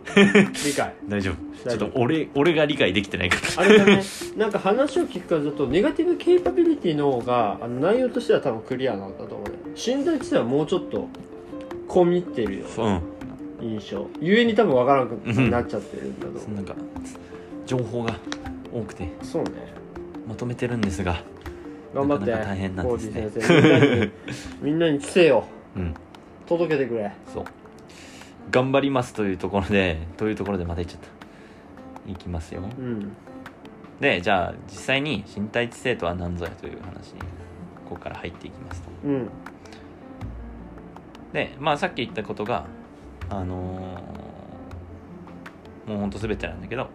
[0.66, 0.94] 理解。
[1.08, 1.70] 大丈夫。
[1.70, 3.62] ちょっと俺俺が理解できてないから。
[3.62, 4.02] あれだね。
[4.36, 9.52] なんか話を聞くからだとネガティブケイパビリティの方があの内容としては多分クリアなんだと思うね。
[9.74, 11.08] 身体知性はもうちょっと
[11.88, 13.68] 込み入ってるようん。
[13.68, 14.06] 印象。
[14.20, 15.14] ゆえに多分わからなく
[15.50, 16.54] なっちゃってるんだと思う。
[16.54, 16.74] なんか
[17.66, 18.14] 情報が
[18.72, 19.08] 多くて。
[19.22, 19.50] そうね。
[20.28, 21.22] まとめてるんですが。
[21.94, 23.30] 頑張って大変なんですね。
[23.42, 24.10] みんなに
[24.62, 25.44] みんなに知性を
[25.76, 25.94] うん。
[26.46, 27.12] 届けてくれ。
[27.32, 27.44] そう。
[28.50, 32.10] 頑張りますというところで というところでまた言っちゃった。
[32.10, 32.62] いきますよ。
[32.78, 33.12] うん。
[34.00, 37.20] でじゃあ実際に身体知性とは何ぞやという話に
[37.88, 38.88] ここから入っていきますと。
[39.04, 39.28] うん。
[41.32, 42.66] でまあさっき言ったことが
[43.30, 46.88] あのーもうほんと全てなんだけど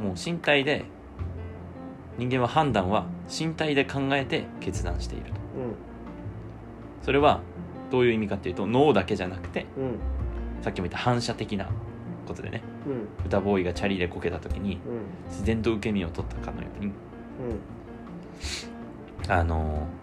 [0.00, 0.84] もう身体で
[2.18, 5.32] 人間は判断は身体で考えて決断していると。
[7.02, 7.40] それは
[7.90, 9.84] どういう意味かっていうと脳だけじゃなくてうん。
[9.84, 9.90] うん
[10.62, 11.70] さっきも言った反射的な
[12.28, 12.62] ことでね。
[12.86, 13.26] うん。
[13.26, 14.80] 歌ボーイがチャリでこけた時にうん。
[15.30, 16.86] 自然と受け身を取ったかのように。
[16.88, 16.90] う
[19.28, 19.32] ん。
[19.32, 20.00] あのー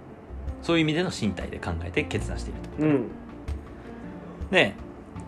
[0.63, 2.83] そういう意味での身体で考えて決断していると。
[2.83, 3.07] うん。
[4.51, 4.73] で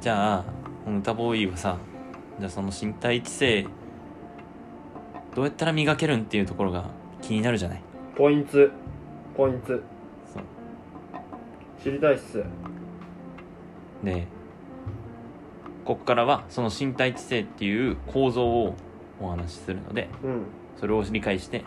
[0.02, 0.43] じゃあ
[0.84, 1.78] この歌ボーイはさ
[2.39, 3.63] じゃあその身体知性
[5.36, 6.89] どうやったら磨けるんっていうところが
[7.22, 7.82] 気になるじゃない。
[8.15, 8.67] ポイント。
[9.38, 9.80] ポイント
[11.84, 12.44] 知りたいっす。
[14.04, 14.28] で
[15.86, 18.76] ここからはその身体知性っていう構造を
[19.22, 20.44] お話しするのでうん。
[20.78, 21.63] それを理解して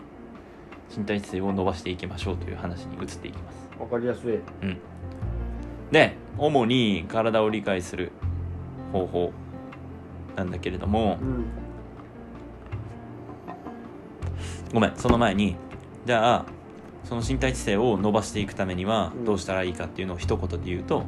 [0.95, 3.69] 身体知性を伸ばしていきましょうという話に移っていきます。
[3.79, 4.39] わかりやすい。
[5.91, 8.11] で主に体を理解する
[8.91, 9.31] 方法
[10.35, 11.45] なんだけれどもうん。
[14.73, 15.55] ごめんその前に
[16.05, 16.45] じゃあ
[17.03, 19.25] その身体知性を伸ばしていくためにはうん。
[19.25, 21.03] どうしたらいいかっていうのを一言で言うと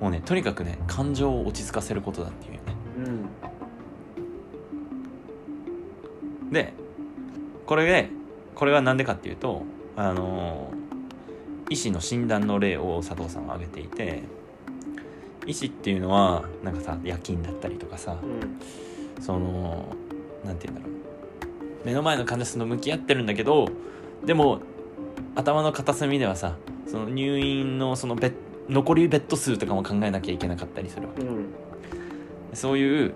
[0.00, 2.74] もうねとにかくね感情を落ち着かせることだっていうよね。
[6.46, 6.52] うん。
[6.52, 6.72] で
[7.66, 8.08] これで
[8.54, 9.62] これは何でかっていうと
[9.96, 10.78] あのー
[11.70, 14.22] 医師の診断の例を佐藤さんは挙げていて
[15.46, 19.22] 医師っていうのはなんかさ夜勤だったりとかさうん。
[19.22, 19.94] その
[20.44, 20.98] なんて言うんだろう。
[21.84, 23.68] 目の前の患者さんと向き合ってるんだけど
[24.24, 24.60] でも
[25.38, 26.56] 頭の片隅ではさ
[26.88, 28.34] その入院のそのベッ
[28.68, 31.22] 残りベッド数とかも考えなきゃいけなかったりするわけ。
[31.22, 31.54] うん。
[32.52, 33.14] そういう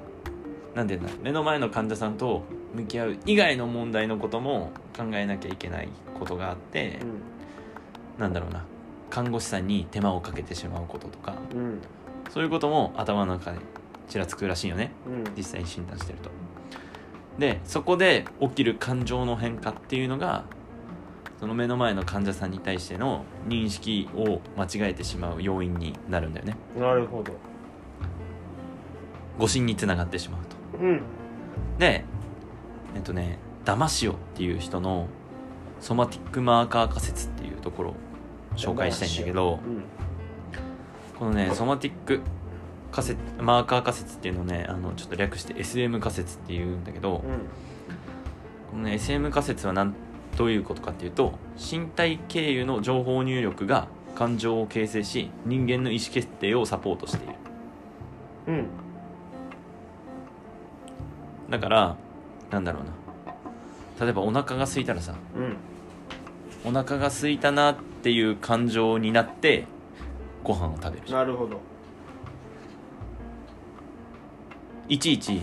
[0.76, 7.00] なんて言うんだ目の前の患者さんと向き合う以外の問題のことも考えなきゃいけないことがあって、
[8.18, 8.64] なんだろうな。
[9.10, 11.34] 看護師さんに手間をかけてしまうこととか。
[11.52, 11.80] うん。
[12.30, 13.58] そういうことも頭の中で
[14.08, 14.92] ちらつくらしいよね。
[15.08, 15.34] うん。
[15.36, 16.30] 実際に診断してると。
[17.38, 20.44] でそこで起きる感情の変化っていうのが
[21.42, 26.56] その目の前の患者さんに対しての認識を間違えてしまう要因になるんだよね。
[26.78, 27.32] なるほど。
[29.40, 30.78] 誤診につながってしまうと。
[30.78, 31.02] うん。
[31.80, 32.04] で
[32.94, 35.08] えっとねダマシオっていう人の
[35.80, 37.94] ソマティックマーカー仮説っていうところを
[38.54, 39.82] 紹介したいんだけどうん。
[41.18, 42.20] このねソマティック
[42.92, 47.20] 仮説マーカー仮説っていうのをねあのちょっと略して SM 仮説っていうんだけど、うん。
[48.70, 49.92] このね SM 仮説はなん
[50.36, 57.34] どういうことかっていうと身体経由の情報入力が感情を形成し人間の意思決定をサポートしている。
[58.48, 58.66] うん。
[61.50, 61.96] だから
[62.50, 62.92] なんだろうな。
[64.04, 65.56] 例えばお腹が空いたらさうん。
[66.64, 69.66] お腹が空いたなっていう感情になって
[70.44, 71.60] ご飯を食べるなるほど。
[74.88, 75.42] いちいち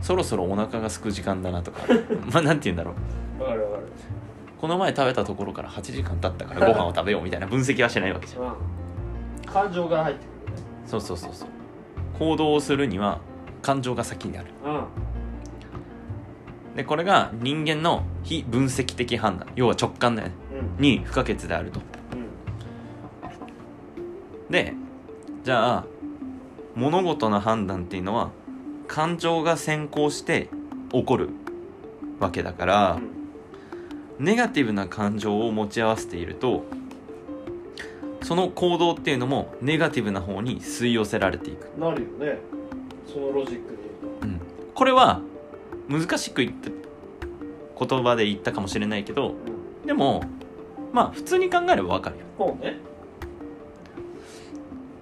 [0.00, 1.82] そろそろお腹が空く時間だなとか
[2.32, 2.94] まあなんて言うんだろう
[3.38, 3.82] わかるわかる。
[4.60, 8.42] この前食べたところから8時間経ったからご飯を食べようみたいな分析はしないわけじゃん。
[8.42, 8.52] うん
[9.46, 10.62] 感情が入ってくるね。
[10.86, 11.48] そうそうそうそう。
[12.18, 13.20] 行動をするには
[13.62, 14.48] 感情が先にある。
[14.64, 14.84] うん。
[16.76, 19.48] でこれが人間の非分析的判断。
[19.56, 20.34] 要は直感だよね。
[20.78, 20.82] うん。
[20.82, 21.80] に不可欠であると。
[24.46, 24.52] うん。
[24.52, 24.74] で
[25.44, 25.84] じゃあ
[26.74, 28.30] 物事の判断っていうのは
[28.86, 30.48] 感情が先行して
[30.92, 31.30] 起こる
[32.20, 32.98] わけだから、
[34.18, 36.64] ネガティブな感情を持ち合わせていると
[38.22, 42.38] その行動っていうのもネガティブな方に吸い寄せられていく、なるよね。
[43.06, 43.78] そのロジックで
[44.22, 44.40] 言ううん、
[44.74, 45.22] これは
[45.88, 46.70] 難しく言った
[47.86, 49.34] 言葉で言ったかもしれないけどと
[49.80, 49.86] うん。
[49.86, 50.22] でも
[50.92, 52.24] まあ普通に考えればわかるよ。
[52.36, 52.78] そうね。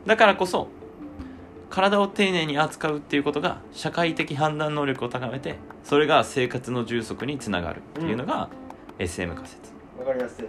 [0.07, 0.69] だからこそ
[1.69, 8.49] 体を丁寧に扱うっていうことが社会的判断能力を高めてそれが生活の充足につながるっていうのが
[8.99, 10.47] SM 仮説、わかりやすい。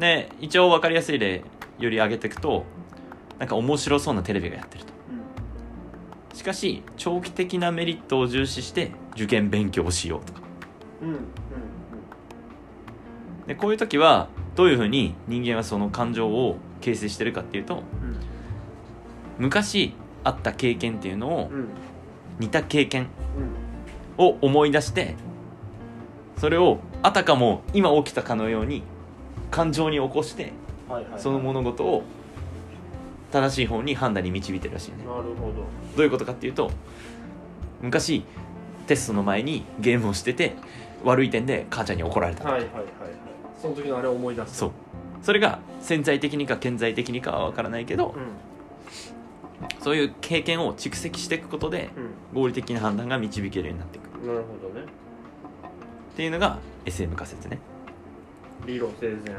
[0.00, 1.42] で一応分かりやすい例
[1.78, 2.64] より上げていくと
[3.38, 4.92] なんか面白そうなテレビがやってると。
[6.34, 10.40] しかし長期的なメリットを重視して受験勉強をしようとか。
[11.02, 11.22] うんうんうん。
[13.46, 17.82] でこういう時はどういうふうに人間はその感情を形成してるかっていうと
[19.38, 21.68] 昔あった経験っていうのをうんうん。
[22.38, 23.08] 似た経験
[24.18, 24.24] うん。
[24.24, 25.16] を思い出して
[26.36, 28.82] それをあたかも今起きたかのように
[29.50, 30.52] 感情に起こして
[30.88, 31.20] はいはいはい。
[31.20, 32.02] その物事を
[33.30, 34.98] 正しい方に判断に導いてるらしいね。
[34.98, 35.24] なるほど。
[35.24, 35.64] ど
[35.98, 36.70] ういうことかっていうと
[37.82, 38.24] 昔
[38.86, 40.56] テストの前にゲームをしてて
[41.04, 42.86] 悪い点で母ちゃんに怒られた、はいはいはいはい。
[43.60, 44.56] その時のあれを思い出す。
[44.56, 44.70] そう。
[45.22, 51.90] それが潜在的にか顕在的にかは分からないけどうそういう経験を蓄積していくことでん。
[52.34, 54.20] 合理的な判断が導けるようになっていく。
[54.20, 54.67] うんなるほど。
[54.67, 54.67] ね
[56.18, 57.60] っていうのが SM 仮説ね。
[58.66, 59.36] 理論整然。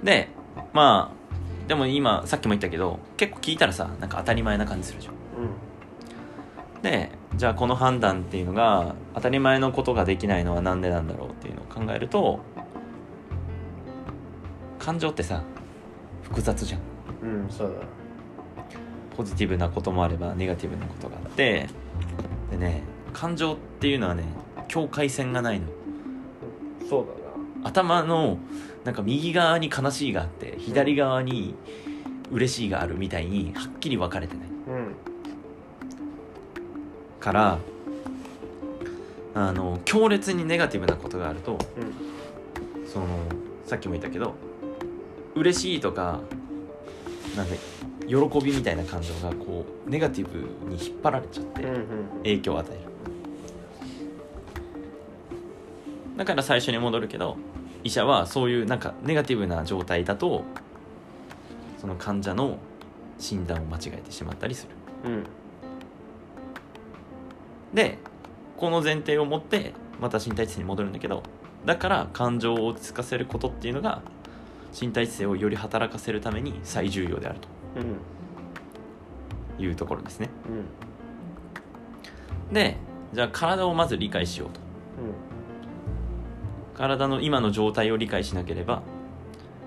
[0.00, 0.06] うん。
[0.06, 0.30] で
[0.72, 5.14] まあでも今さっきも言ったけど結構聞いたらさなんか当たり前な感じするじゃん。
[5.14, 6.82] うん。
[6.82, 12.40] でじゃあこの判断っていうのが当たり前のことができないのはなんでなんだろうっていうのを考えると
[14.78, 15.42] 感情ってさ
[16.22, 16.80] 複雑じゃん。
[17.22, 18.76] うんそうだ。
[19.14, 21.68] ポジティブなこともあればネガティブなことがあって
[22.50, 24.24] でね感情っていうのはね
[24.72, 25.66] 境界線がないの。
[26.88, 27.06] そう
[27.62, 28.38] だ頭の
[28.84, 31.54] なんか右側に悲しいがあって左側に
[32.30, 34.46] 嬉しいがあるみたいにはっきり分かれてない。
[34.66, 34.94] なうん
[37.20, 37.58] から
[39.34, 41.58] あの強烈にネガティブなことがあると
[42.86, 43.06] その
[43.66, 44.34] さっきも言ったけど
[45.34, 46.20] 嬉しいとか
[47.36, 47.58] なんで
[48.08, 51.84] 喜びみたいな感情がこうネガティブに引っ張られちゃってうんうん。
[52.24, 52.91] 影響を与える
[56.16, 57.36] だから最初に戻るけど
[57.84, 60.44] 医者はそういうなんかネガティブな状態だと
[61.80, 62.58] その患者の
[63.18, 64.66] 診断を間違えてしまったりす
[65.04, 65.10] る。
[65.10, 65.24] うん。
[67.74, 67.98] で
[68.56, 71.22] この前提を持ってまた身体知性に戻るんだけど
[71.64, 74.02] だから感情を落ち着かせることっていうのが
[74.78, 77.38] 身体知性をより働かせるために最重要である
[77.76, 77.82] うん。
[79.56, 80.28] というところですね。
[82.50, 82.54] うん。
[82.54, 82.76] で
[83.12, 84.60] じゃあ体をまず理解しようと
[86.76, 88.82] 体の今の状態を理解しなければ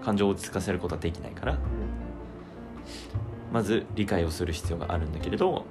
[0.04, 1.58] 感情を落ち着かせることはできないから
[3.52, 5.66] まず理解をする必要があるんだけれど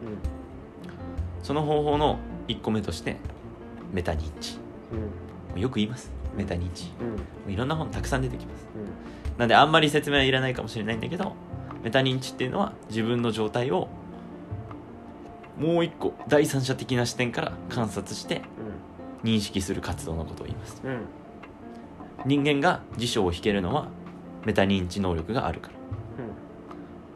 [1.42, 2.18] その方法の
[2.48, 3.16] 1個目として
[3.92, 4.58] メタ認知。
[4.92, 4.96] う
[5.58, 6.10] んよく言います。
[6.36, 6.90] メタ認知。
[7.46, 8.66] うんいろんな本たくさん出てきます。
[8.74, 11.34] うんなんであんまり説明はいらないかもしれないんだけど
[11.82, 13.88] メタ認知っていうのは自分の状態を
[15.58, 18.42] もう一個第三者的な視点から観察して
[19.22, 20.80] 認識する活動のことを言います。
[20.84, 20.98] うんうん
[22.24, 23.88] 人間が辞書を引けるのは
[24.44, 25.74] メタ認知能力があるから。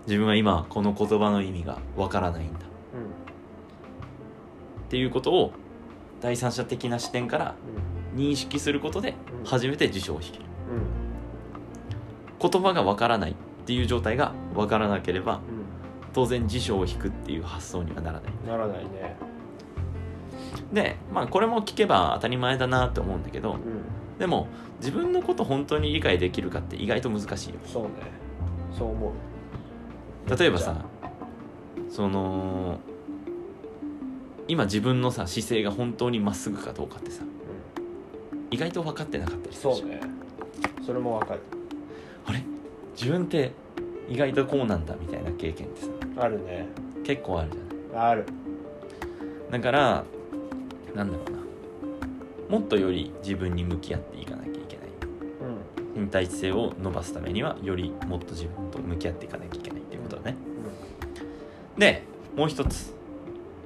[0.06, 2.60] 自分は今この言葉の意味がわからないんだ。
[2.60, 2.62] っ
[4.88, 5.52] ていうことを
[6.22, 7.54] 第三者的な視点から
[8.16, 10.44] 認識することでうん初めて辞書を引ける。
[10.72, 10.76] う
[12.46, 13.34] ん言葉がわからないっ
[13.66, 15.38] ていう状態がわからなければう
[16.12, 18.32] 当然辞書を引くっていう発想にはならない。
[18.32, 19.16] んならないね。
[20.72, 23.58] でまあこれも聞けば当たり前だなって思うんだけどうん
[24.18, 24.48] でも
[24.80, 27.56] 自分のこと本当に理解できるかって意外と難しいよ。
[27.64, 27.90] そうね。
[28.76, 29.12] そう思
[30.26, 30.38] う。
[30.38, 30.84] 例えばさ
[31.88, 32.80] その
[34.46, 37.22] 今自分のさ姿勢が本当にまっすぐかどうかってさ
[38.50, 40.00] 意外と分かってなかったりするしそうね。
[40.84, 41.40] それもわかる。
[42.26, 42.42] あれ？
[42.94, 43.52] 自分って
[44.08, 46.66] 意外とこうなんだみたいな経験ってさあるね。
[47.04, 48.10] 結構あるじゃない？
[48.10, 48.26] ある。
[49.50, 50.04] だから
[50.94, 51.38] なんだろうな
[52.48, 54.86] もっとより自分に向き合っていかなきゃいけない。
[55.96, 60.36] うん身体知性を伸ばすためにはよりもっと自分と向き合っていかなきゃいけないっていうことだね。
[61.76, 62.04] で
[62.36, 62.94] もう一つ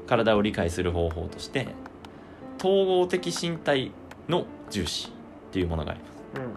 [0.06, 1.68] 体を理解する方法として
[2.58, 3.92] 統合的身体
[4.28, 5.10] の重視っ
[5.52, 6.12] ていうものがあります。
[6.36, 6.52] うん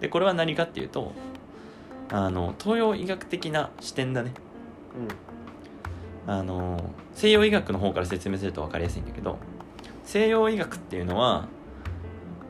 [0.00, 1.12] でこれは何かっていうと
[2.10, 4.32] あの東洋医学的な視点だね。
[6.26, 9.38] あの西洋医学の方から説明すると分かりやすいんだけど
[10.06, 11.48] 西洋医学っていうのは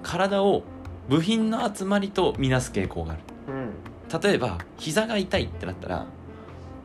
[0.03, 0.62] 体を
[1.09, 3.23] 部品の集まりとみなす傾向がある。
[3.49, 3.71] うんうん
[4.23, 6.07] 例えば膝が痛いってなったら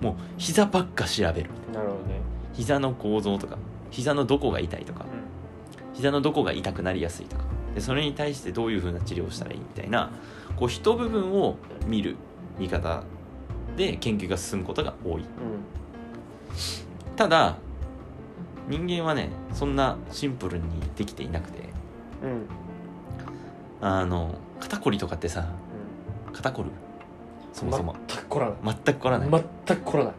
[0.02, 1.52] もう膝ばっか調べる。
[1.72, 2.20] なるほどね。
[2.54, 3.60] 膝の構造とか
[3.92, 5.06] 膝のどこが痛いとか
[5.94, 7.44] 膝のどこが痛くなりやすいとか。
[7.76, 10.12] でそれに対してどういう風な治療をしたらいいみたいな
[10.58, 12.16] こう一部分を見る
[12.58, 13.04] 見方
[13.78, 15.22] で研究が進むことが多い。
[15.22, 15.26] うん。
[17.16, 17.58] ただ
[18.68, 20.64] 人間はねそんなシンプルに
[20.96, 21.70] できていなくて。
[22.24, 22.46] うん。
[23.82, 25.48] あの肩こりとかってさ
[26.34, 26.70] 肩こる？
[27.52, 27.96] そもそも。
[28.08, 28.58] 全く凝らない。
[28.86, 29.42] 全くこらない、全
[29.78, 30.14] く凝らない。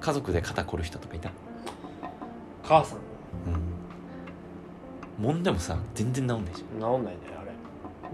[0.00, 1.30] 家族で肩こる人とかいた？
[2.64, 2.98] 母さん。
[5.18, 5.24] うん。
[5.24, 7.52] もんでもさ全然治んないじ治んないねあれ。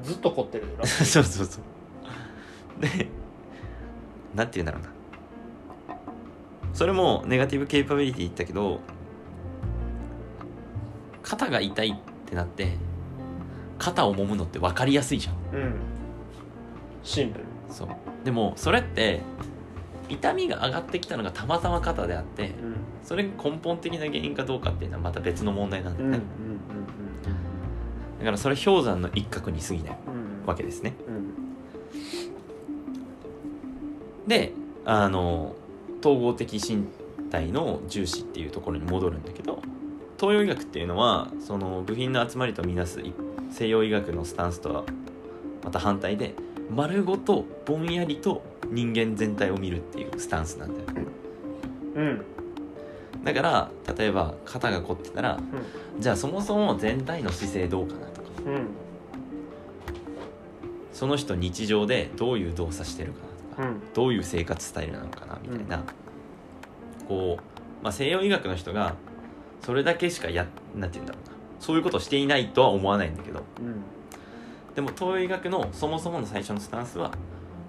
[0.02, 2.82] ずっと凝ってる そうそうそう。
[2.82, 3.08] で
[4.34, 4.88] なんて言うんだろうな
[6.74, 8.80] それもネガティブケイパビリティ言ったけど
[11.22, 11.94] 肩が痛いっ
[12.26, 12.76] てなって
[13.78, 15.34] 肩を揉むのって分かりやすいじゃん。
[15.34, 15.74] うん。
[17.02, 17.44] シンプル。
[17.70, 17.88] そう。
[18.24, 19.20] でもそれって
[20.08, 22.76] 痛みが上がってきたのがたまたま肩であってうん。
[23.02, 26.20] それが根本的な原因かどうかっていうのはまた別の問題なんだよね、
[28.18, 29.98] だからそれ氷山の一角に過ぎない
[30.46, 30.94] わけですね。
[31.06, 31.34] うん。
[34.26, 34.52] で
[34.84, 35.54] あの
[36.04, 36.86] 統合的身
[37.30, 39.62] 体の重視っていうところに戻るんだけど
[40.20, 43.14] 東洋医学っていうのはその部品の集まりとみなす一
[43.50, 44.84] 西洋医学のスタンスとは
[45.62, 46.34] また反対で
[46.70, 50.86] 丸ごとぼんやりと人間全体を見るっていうスタンスなんだよ。
[51.96, 52.24] うん。
[53.24, 55.40] だから例えば肩が凝ってたら
[55.98, 58.28] じゃあそもそも全体の姿勢どうかなとか。
[58.46, 58.66] うん。
[60.92, 63.33] その人日常でどういう動作してるかな
[63.94, 65.84] どういう生活スタイルなのかなみたいな、
[67.08, 68.94] こう、まあ、西洋医学の人が
[69.62, 71.34] それだけしかやなんて言うんだろうな。
[71.60, 73.42] そういうことをしていないとは思わないんだけど。
[73.60, 73.82] うん。
[74.74, 77.12] でも東洋医学のそもそもの最初のスタンスは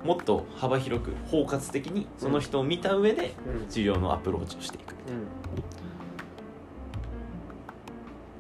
[0.04, 3.68] もっと幅広く包括的にその人を見た上でうん。
[3.68, 5.28] 治療のアプローチをしていくうん。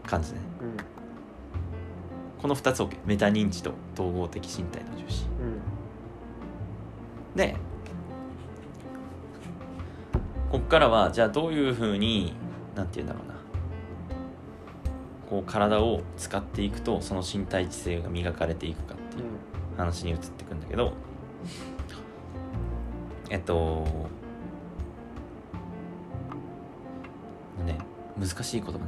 [0.09, 0.39] 感じね。
[0.61, 0.77] うん。
[2.41, 5.25] この2つ OK メタ認知と統合的身体の重視。
[5.39, 5.74] うん
[7.35, 7.55] で
[10.51, 12.33] こっからはじゃあどういうふうに
[12.75, 13.35] なんて言うんだろうな。
[15.29, 19.23] こう体を使っていくとその身体知性が磨かれていくかっていう
[19.75, 20.93] 話に移っていくんだけど。
[23.29, 23.85] えっと
[27.65, 27.79] ね
[28.17, 28.85] 難しい言葉ね。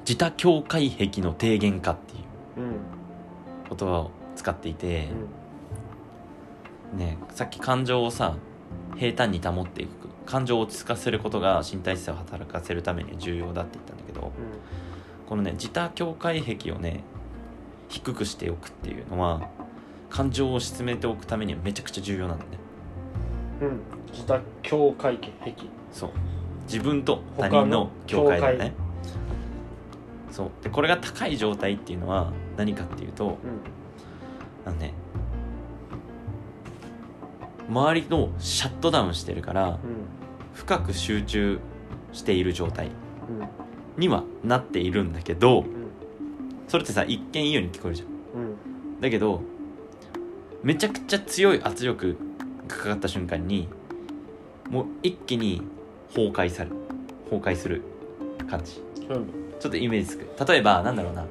[0.00, 3.76] 自他境界壁の低減化っていううん。
[3.76, 5.28] 言葉を使っていてうん、
[6.96, 8.36] ねさっき感情をさ
[8.96, 14.32] 平坦に保っていく感情を落ち着かせることが身体知性を働かせるためには重要だって言ったんだけど
[15.28, 17.04] このね自他境界壁をね
[17.88, 19.48] 低くしておくっていうのは
[20.10, 22.58] 感情を沈めておくためにはめちゃくちゃ重要なんだよね。
[23.60, 23.68] うん。
[23.68, 23.80] うん
[24.12, 25.54] 自他境界壁。
[25.92, 26.10] そう。
[26.66, 28.40] 自分と他人の境界。
[28.40, 28.72] だよね。
[30.28, 30.50] 境そう。
[30.62, 33.36] でこれが高い状態っていうのは何かっていうとうん。
[34.64, 34.94] あのね
[37.68, 39.78] 周りのシャットダウンしてるから
[40.54, 41.58] 深く集中
[42.12, 42.90] している状態
[43.96, 45.66] にはなっているんだけどうん
[46.68, 48.08] それってさ一見いいように聞こえるじゃん。
[48.08, 49.42] うんだけど
[50.62, 52.16] めちゃくちゃ強い圧力
[52.66, 53.68] がかかった瞬間に
[54.70, 55.62] もう一気に
[56.08, 56.70] 崩壊され
[57.30, 57.82] 崩壊する
[58.50, 58.82] 感じ。
[59.08, 59.26] うん
[59.60, 60.26] ちょっとイメージつく。
[60.48, 61.24] 例えばなんだろうな。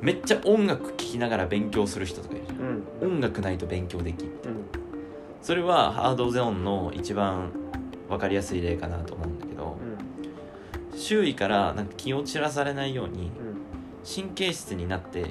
[0.00, 2.56] めっちゃ音楽聴きながら勉強する人とかいるじゃ
[3.04, 3.10] うん。
[3.12, 4.34] ん音楽ないと勉強できんうん
[5.42, 7.52] それはハードゾーンの一番
[8.08, 9.76] 分かりやすい例かなと思うんだけど
[10.96, 13.60] 周囲からなんか気を散らされないようにうん
[14.02, 15.26] 神経質になって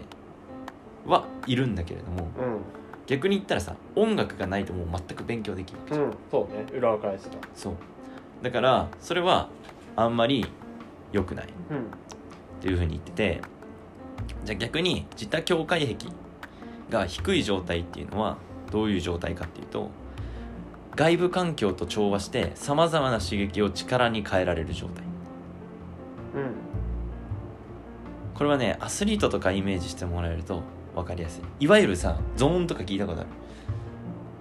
[1.05, 2.61] はいるんだけれどもうん
[3.07, 6.13] 逆に言ったらさ音楽がないともう全く勉強できない、うん。
[6.29, 6.65] そうね。
[6.71, 7.73] 裏返すがそう。
[8.43, 9.49] だからそれは
[9.95, 10.45] あんまり
[11.11, 11.45] 良くない。
[11.45, 11.87] っうん。
[12.61, 13.41] ていうふうに言ってて
[14.45, 16.11] じゃあ逆に自他境界壁
[16.91, 18.37] が低い状態っていうのは
[18.71, 19.89] どういう状態かっていうと
[20.95, 25.03] 外部環境と調和してさまざまな刺激を力に変えられる状態。
[26.35, 26.51] うん。
[28.33, 30.61] これはねアスリートとかイメージしてもらえると
[30.95, 31.43] 分かりやすい。
[31.65, 33.29] いわゆるさゾーンとか聞いたことある？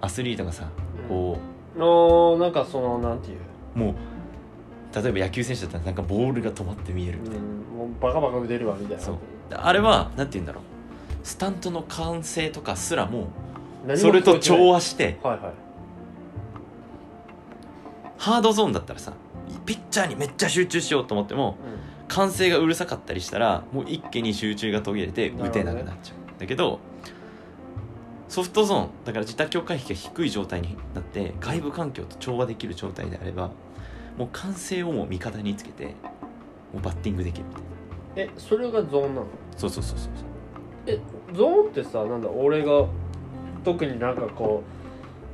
[0.01, 0.69] アスリートがさ
[1.07, 1.37] こ
[1.77, 3.37] のなんかそのなんていう？
[3.75, 3.95] うもう
[4.95, 7.77] 例えば野球選手だったらなんかボールが止まって見えるみたいな、うん。
[7.77, 9.03] もうバカバカ打てるわみたいな。
[9.03, 9.15] そう。
[9.53, 10.63] あれはなんて言うんだろう。
[11.23, 13.27] スタントの完成とかすらも
[13.97, 15.19] それと調和して。
[15.23, 15.53] はいはい。
[18.17, 19.13] ハードゾーンだったらさ
[19.65, 21.55] ピッチャーにめっちゃ集中しようと思っても
[22.09, 26.79] 歓声がうるさかったりしたらもう一気に集中が途切れて打てなくなっちゃう、だけど
[28.27, 33.51] ソフトゾーンだから自他境界壁が低い状態になって外部環境と調和できる状態であれば
[34.17, 35.95] もう歓声をもう味方につけて
[36.73, 37.59] もうバッティングできるみた
[38.21, 38.33] いな。
[38.33, 39.27] えそれがゾーンなの？
[39.55, 40.09] そうそうそうそう。
[40.87, 40.99] え
[41.33, 42.85] ゾーンってさなんだ俺が
[43.63, 44.63] 特になんかこ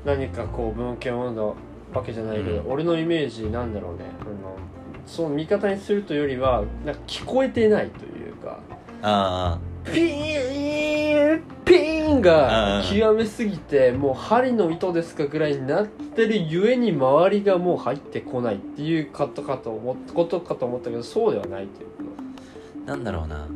[0.04, 2.72] う何かこう文献を読んだわけじゃないけど、うん。
[2.72, 4.06] 俺のイメージなんだろうね。
[4.22, 4.58] あの
[5.06, 8.60] その味方にするというよりはなんか聞こえてないというか
[9.02, 23.48] あピーンピーンが極めすぎてもう針の糸ですかぐらいになってるゆえに周りがもう入ってこないっていうことかと思っことかと思ったけどそうではないっていうなんだろうな。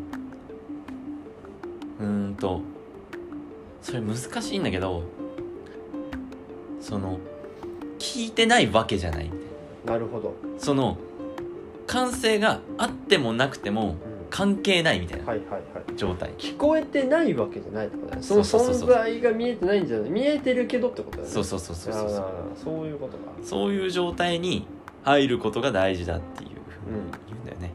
[2.00, 2.62] うーんと
[3.82, 5.04] それ難しいんだけど
[6.82, 7.20] その
[7.98, 9.30] 聞いてないわけじゃない。
[9.86, 10.98] なるほど、その
[11.88, 13.96] 感性があってもなくてもう、
[14.30, 15.62] 関係ないみたいなはいはいはい。
[15.98, 16.30] 状態。
[16.38, 18.24] 聞こえてないわけじゃないってことだね。
[18.24, 18.88] そのそうそうそう。
[18.88, 20.10] そう存在が見えてないんじゃない。
[20.10, 21.34] 見えてるけどってことだよね。
[21.34, 23.32] そうそうそうそうそうあーそういうことか。
[23.44, 24.68] そういう状態に
[25.04, 27.72] 入ることが大事だっていうふうに言うんだよね、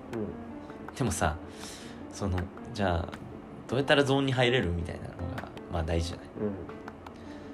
[0.95, 1.37] うでもさ
[2.13, 2.39] その
[2.73, 3.09] じゃあ
[3.69, 5.09] どうやったらゾーンに入れるみたいな
[5.75, 6.27] まあ大事じゃない。
[6.27, 6.53] んうん。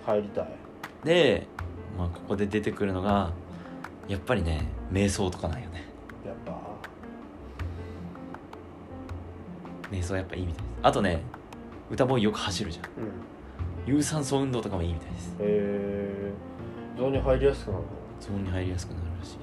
[0.04, 0.46] 入りたい。
[1.04, 1.46] で、
[1.96, 3.32] まあ、ここで出てくるのが
[4.06, 5.86] やっぱりね瞑想とかなんよね。
[6.26, 6.60] やっぱ。
[9.90, 10.74] 瞑想やっぱいいみたいです。
[10.82, 11.22] あとね
[11.90, 12.84] 歌ボーイよく走るじゃん。
[12.84, 13.94] うん。
[13.94, 15.30] 有酸素運動とかもいいみたいです。
[15.30, 16.32] へえ
[16.98, 17.08] ゾー。
[17.08, 17.88] ンに入りやすくなるの？
[18.20, 19.38] ゾーンに入りやすくなるらしい。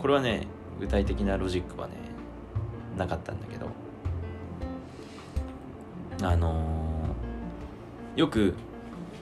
[0.00, 0.48] これはね
[0.80, 1.94] 具体的なロジックはね
[2.98, 3.68] なかったんだけど
[6.22, 8.54] あのーよく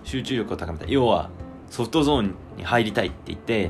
[0.04, 0.92] 集中力を高めたい。
[0.92, 1.28] 要は
[1.68, 3.68] ソフトゾーンに入りたいって言って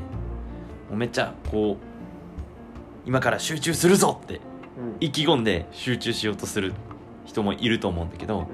[0.91, 4.43] もうめっちゃこう今から集中するぞって
[4.79, 4.97] うん。
[5.01, 6.75] 意気込んで集中しようとする
[7.25, 8.47] 人もいると思うんだけど、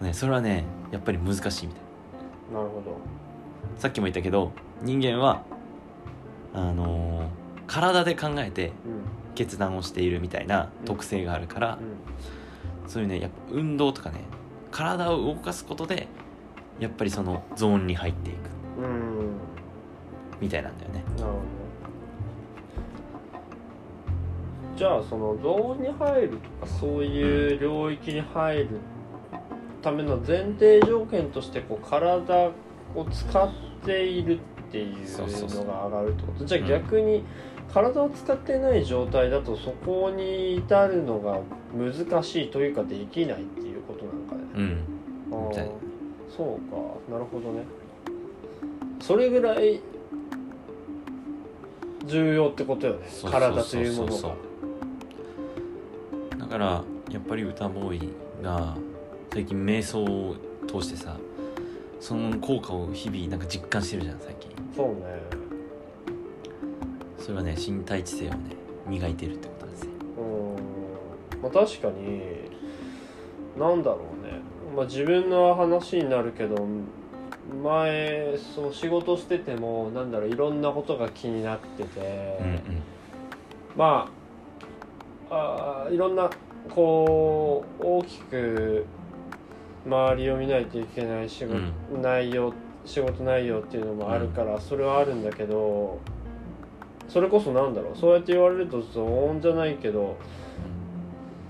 [0.00, 0.06] うん。
[0.06, 1.82] ね、それはねやっぱり難しいみたい。
[2.52, 2.98] なるほど。
[3.76, 4.50] さっきも言ったけど
[4.82, 5.44] 人間は
[6.52, 7.26] あのー
[7.68, 8.72] 体で考えてうん。
[9.36, 11.78] 決断をしているみたいな特性があるから、
[12.88, 14.20] そういうねやっぱ運動とかね
[14.72, 16.08] 体を動かすことで
[16.80, 18.38] やっぱりそのゾーンに入っていく。
[20.40, 21.02] みたいなんだよね。
[21.16, 21.38] なるほど。
[24.76, 28.68] じゃあそのゾーンに入るとかそういう領域に入る
[29.82, 32.50] ための前提条件としてこう体
[32.94, 33.50] を使っ
[33.84, 34.96] ているっていう
[35.56, 36.44] のが上がるってこと？
[36.44, 36.66] じゃあうん。
[36.68, 37.24] 逆に
[37.74, 41.40] 体を使ってない状態だとそこに至るのが
[41.74, 44.42] 難しいというかできないっていうことなのかね。
[44.54, 45.50] うん。
[45.50, 45.54] あ
[46.34, 46.76] そうか。
[47.12, 47.64] なるほどね。
[49.00, 49.80] それぐらい
[52.06, 53.06] 重要ってことよね。
[53.08, 53.62] そうそうそうそう。
[53.62, 54.34] 体というものが。
[56.38, 58.08] だからやっぱり歌ボーイ
[58.42, 58.76] が
[59.32, 61.16] 最近瞑想を通してさ
[62.00, 64.50] その効果を日々なんか実感してるじゃん最近。
[64.74, 64.94] そうね。
[67.18, 68.56] それはね身体知性をね
[68.86, 69.90] 磨いてるってことなんですよ。
[70.18, 70.22] う
[70.54, 70.57] ん
[71.42, 72.22] まあ確かに
[73.58, 74.40] なんだろうね。
[74.74, 76.66] まあ自分の話になるけど
[77.62, 82.82] 前そう仕事しててもなんだろういろんなことが気になってて、うんうん。
[83.76, 84.12] ま
[85.30, 86.30] ああーいろんな
[86.70, 88.86] こう大きく
[89.86, 91.56] 周りを見ないといけない仕事、
[92.02, 92.52] 内容
[92.84, 95.98] 仕事内容っていうのもあるから、それはあるんだけど
[97.08, 100.16] それこそなんだろうそうやって言われるとゾーンじゃないけど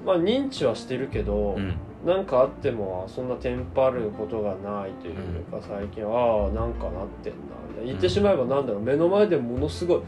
[0.05, 1.75] まあ認知はしてるけど、うん。
[2.07, 5.15] なんかあってもそんなテンパることがないという
[5.51, 7.39] か、最近ああなんかなってんな
[7.85, 10.01] 言ってしまえばなんだろう目の前でものすごい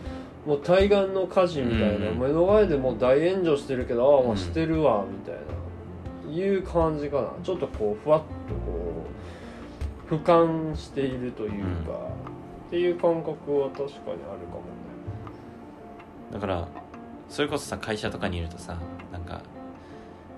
[0.47, 2.19] もう対岸の火事みたいな、うん。
[2.21, 4.33] 目の前でもう大炎上してるけどああまうん。
[4.35, 7.31] あしてるわみたいな、いう感じかな。
[7.43, 9.05] ちょっとこうふわっとこ
[10.11, 11.93] う俯瞰しているというか、
[12.69, 14.81] っていう感覚は確かにあるかもね。
[16.33, 16.69] だから
[17.29, 18.79] それこそさ会社とかにいるとさ
[19.13, 19.43] なんか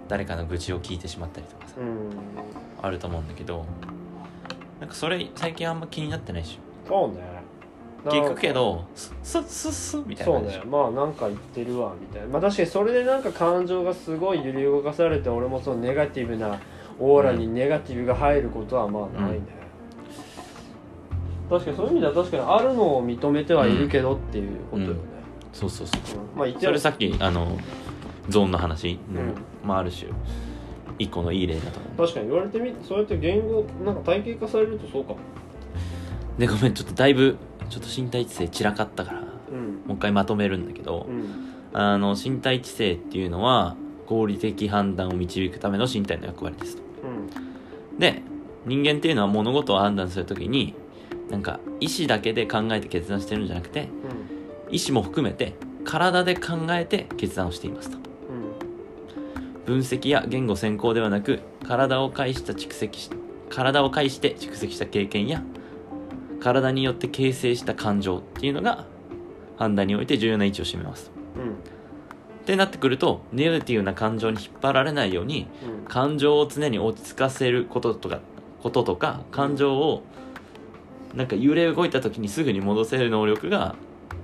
[0.09, 2.11] 誰かの愚痴を聞いてしまったりとかさうん。
[2.82, 3.64] あると思うんだけど
[4.80, 7.22] なんかそれ最近あんま気になってないでしそうね。
[8.05, 10.32] ょ聞くけどスッスッスッみたいな。
[10.40, 10.62] そうね。
[10.68, 12.28] まあなんか言ってるわみたいな。
[12.28, 16.59] まあ確かにそれでなんか感情がすごい揺り動かされて俺もそのネガティブな
[16.98, 19.40] オーラにネガティブが入ることはまあないね、
[21.48, 24.96] 確かにそういう意味では確かにあるのを認めてはいるけどっていうことよね、ょ
[25.53, 26.18] そうそうそう。
[26.18, 26.38] うん。
[26.38, 27.57] まあそれさっきあの
[28.28, 28.98] ゾーンの話。
[29.12, 29.34] の、うん
[29.64, 30.10] まあある種
[30.98, 32.06] 一個のいい例だと思う。
[32.06, 35.18] 確かに言われてみそうやって言語なんか体系化されるとそうかも。
[36.38, 37.36] でごめんちょっとだいぶ
[37.68, 39.92] ちょっと身体知性散らかったからもうん。
[39.92, 41.52] う一回まとめるんだけど、うん。
[41.72, 46.82] あの身体知性っていうのは合理的判断を導くための身体の役割ですと。
[47.92, 47.98] うん。
[47.98, 48.22] で
[48.66, 50.74] 人間っていうのは物事を判断するときに
[51.30, 53.88] なんか意思だけで考えて決断してるんじゃなくて
[54.70, 55.54] 意思も含めて
[55.84, 57.96] 体で考えて決断をしていますと。
[57.96, 58.11] うん
[59.72, 63.10] 分析や言語先行ではなく体を介した蓄積し
[63.48, 65.42] 体を介して蓄積した経験や
[66.40, 68.84] 体によって形成した感情っていうのが
[69.56, 71.06] 判断において重要な位置を占めます。
[71.06, 71.52] とうん。
[71.52, 71.54] っ
[72.44, 75.84] てなってくるとネガティブな感情に引っ張られないようにうん。
[75.86, 78.20] 感情を常に落ち着かせることとか
[78.62, 80.02] こととか感情を
[81.14, 83.74] なんか揺れ動いた時にすぐに戻せる能力が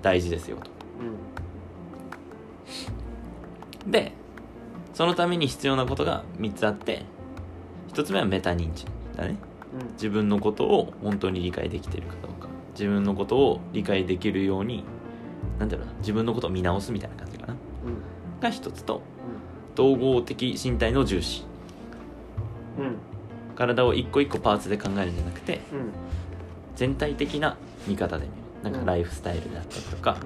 [0.03, 0.70] 大事ですよと。
[3.86, 4.12] で
[4.99, 7.05] そのために必要なことが3つあって
[7.92, 8.84] 1つ目はメタ認知
[9.14, 9.36] だね。
[9.72, 9.92] うん。
[9.92, 12.49] 自分のことを本当に理解できているかどうか。
[12.72, 14.82] 自分のことを理解できるように
[15.61, 15.92] なんだろうな。
[16.01, 17.53] 自分のことを見直すみたいな感じかな。
[17.53, 18.40] うん。
[18.40, 19.03] が1つと
[19.78, 21.44] 統合的身体の重視。
[22.76, 22.84] うん。
[22.84, 22.96] うん
[23.55, 25.92] 体を一個一個パーツで考えるんじゃなくてうん。
[26.74, 28.38] 全体的な見方で見る。
[28.64, 28.86] なんかうん。
[28.86, 30.16] ライフスタイルだったりとか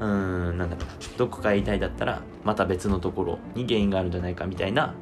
[0.00, 0.06] うー
[0.52, 0.84] んなんだろう。
[0.84, 4.94] などこか言いたいだったらまた別のところに原因があるんじゃないかみたいな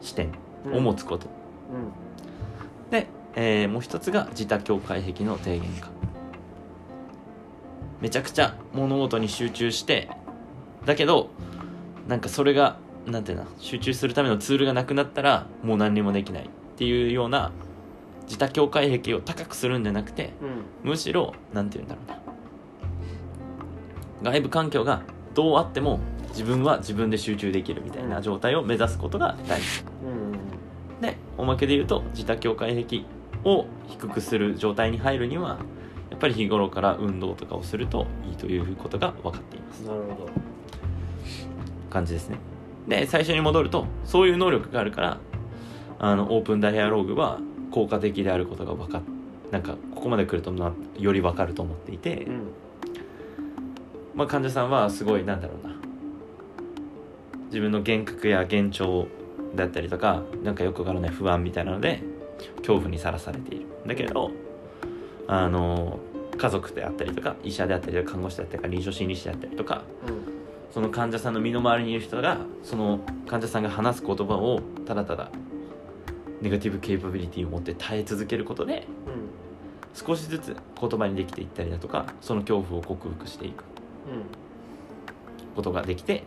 [0.00, 0.32] 視点
[0.72, 1.26] を持つこと、
[2.86, 2.90] うん。
[2.90, 5.88] で、えーもう一つが自他境界壁の低減化。
[8.00, 10.10] めちゃくちゃ物事に集中して
[10.84, 11.30] だけど
[12.06, 17.52] なんかそれがなんていうの集中するためのツールがなくなったらもう何にもできないっていうような
[18.26, 20.90] 自他境界壁を高くするんじゃなくてうん。
[20.90, 22.23] むしろなんて言うんだろうな
[24.22, 25.02] 外部環境が
[25.34, 29.84] どうあっても自分は自分で集中できるみたいな状態を目指すことが大事。
[30.04, 31.00] うん。
[31.00, 33.04] でおまけで言うと自他境界壁
[33.44, 35.58] を低くする状態に入るには
[36.10, 39.80] やっぱり日頃から運動とかをするといいということが分かっています。
[39.80, 40.30] なるほど。
[41.90, 42.38] 感じですね。
[42.88, 45.18] で最初に戻るとそういう能力があるから
[45.98, 47.40] あのオープンダイアローグは
[47.70, 49.02] 効果的であることが分かっ
[49.50, 52.48] なんかここまで来るとなより分かると思っていて、うん
[54.14, 55.74] まあ、患者さんはすごいなんだろうな。
[57.46, 59.06] 自分の幻覚や幻聴
[59.54, 62.02] だったりとかなんかよくわからない不安みたいなので
[62.58, 63.66] 恐怖にさらされている。
[63.86, 64.30] だけど
[65.26, 65.98] あの
[66.36, 70.34] 家族であったりとか医者であったりとか看護師であったりとか臨床心理士であったりとかうん。
[70.72, 72.98] その患者さんの身の回りにいる人がその
[73.28, 75.30] 患者さんが話す言葉をただただ
[76.40, 78.88] ネガティブケイパビリティを持って耐え続けることで
[79.94, 83.62] 少しずつ言葉にできていったりだとかその恐怖を克服していく
[85.54, 86.24] ことができて、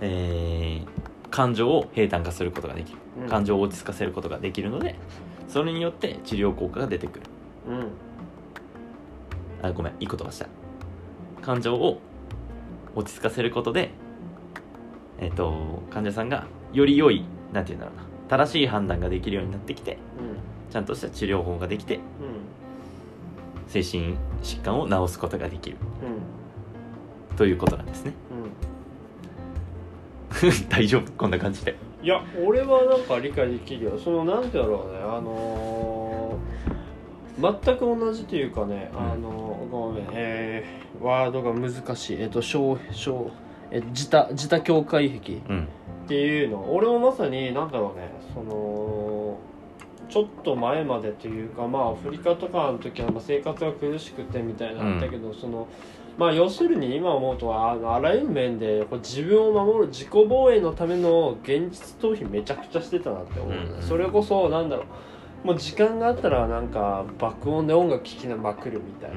[0.00, 2.98] えー感情を平坦化することができる。
[3.22, 3.28] うん。
[3.28, 4.96] 感情を落ち着かせることができるので
[5.48, 7.26] それによって治療効果が出てくる。
[7.68, 9.66] うん。
[9.66, 10.46] あごめんいい言葉した。
[11.40, 12.00] 感情を
[12.94, 13.90] 落ち着かせることで
[15.18, 19.96] えっ、と患者さんがより良いなんて言うんだろうな正しい判断ができるようになってきて
[20.70, 22.02] ちゃんとした治療法ができてうん
[23.72, 25.76] 精神疾患を治すことができる。
[27.30, 27.36] うん。
[27.36, 28.12] ということなんですね。
[30.42, 30.68] うん。
[30.68, 31.10] 大丈夫？
[31.12, 31.74] こんな感じで。
[32.02, 33.98] いや俺はなんか理解できるよ。
[33.98, 34.98] そのなんてだろうね。
[35.02, 36.42] あのー
[37.40, 39.00] 全く同じというかね、うん。
[39.00, 42.18] あのーごめんえー、ワードが難しい。
[42.20, 43.30] えっ、と小小
[43.70, 45.68] え自他自他境界壁っうん。
[46.06, 46.66] ていうの。
[46.74, 48.10] 俺もまさになんだろうね。
[48.34, 48.52] その
[50.12, 55.66] ちょっと前までというかまあアフリカとかの時はまあ生活が苦しくてみたいなのあったけど、その
[56.18, 63.52] まあ要するに今思うとあのあらゆる面でこう自分を守る自己防衛のための現実逃避めちゃくちゃしてたなって思う。
[63.52, 64.84] ね、うんそれこそなんだろ
[65.44, 69.16] うもう時間があったらなんか爆音で音楽聴きなまくるみたい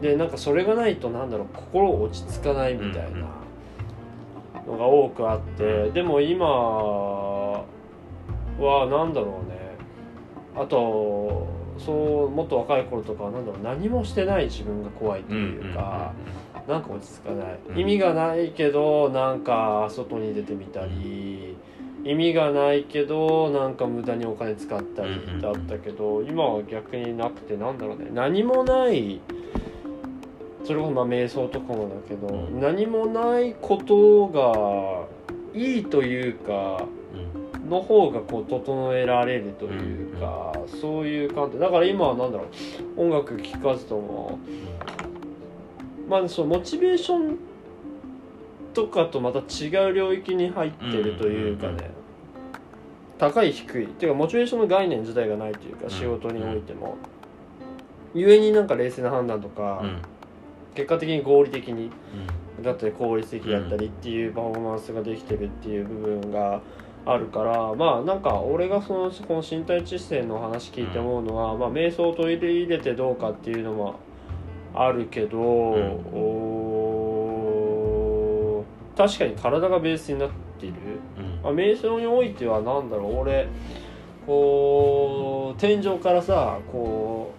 [0.00, 3.28] でなんかそれがないとなんだろう心落ち着かないみたいな
[4.66, 7.64] のが多くあってでも今は
[8.58, 9.59] なんだろうね
[10.56, 11.46] あと
[11.78, 16.12] そうもっと若い頃とかはなんだろう何もしてない自分が怖いというか、
[16.68, 17.78] なんか落ち着かない、うん。
[17.78, 21.56] 意味がないけどなんか外に出てみたり、
[22.04, 28.10] 意味がないけどなんか無駄にお金使ったりうんだったけど、今は逆になくてなんだろうね。
[28.12, 29.20] 何もない
[30.64, 32.60] それこそまあ瞑想とかもだけど、うん。
[32.60, 36.99] 何もないことがいいというかうん
[37.70, 42.46] の方がこう整えられるというか、そういう観点だから今はなんだろ
[42.96, 44.38] う音楽聴かずとも
[46.08, 47.38] まあそのモチベーション
[48.74, 51.90] とかとまた違う領域に入ってるというかね、うんうんうん。
[53.18, 55.90] 高い低いっていうかモチベーションの概念自体がないというか、ん。
[55.90, 56.96] 仕事においても
[58.14, 60.02] 故になんか冷静な判断とか、うん。
[60.74, 61.90] 結果的に合理的に
[62.58, 62.62] うん。
[62.62, 66.60] だったり効率的だったりっていうパフォーマンスができてるっていう部分が
[67.06, 74.00] あるからまあなんか俺がそのこの身体知性の話聞いて思うのは、まあ瞑想を取り入れてどうかっていうのも
[74.74, 80.30] あるけど、おー確かに体がベースになっ
[80.60, 80.76] ている、
[81.18, 81.40] うん。
[81.42, 83.20] まあ、瞑想においてはなんだろう？
[83.20, 83.48] 俺
[84.26, 87.32] こう天井からさこ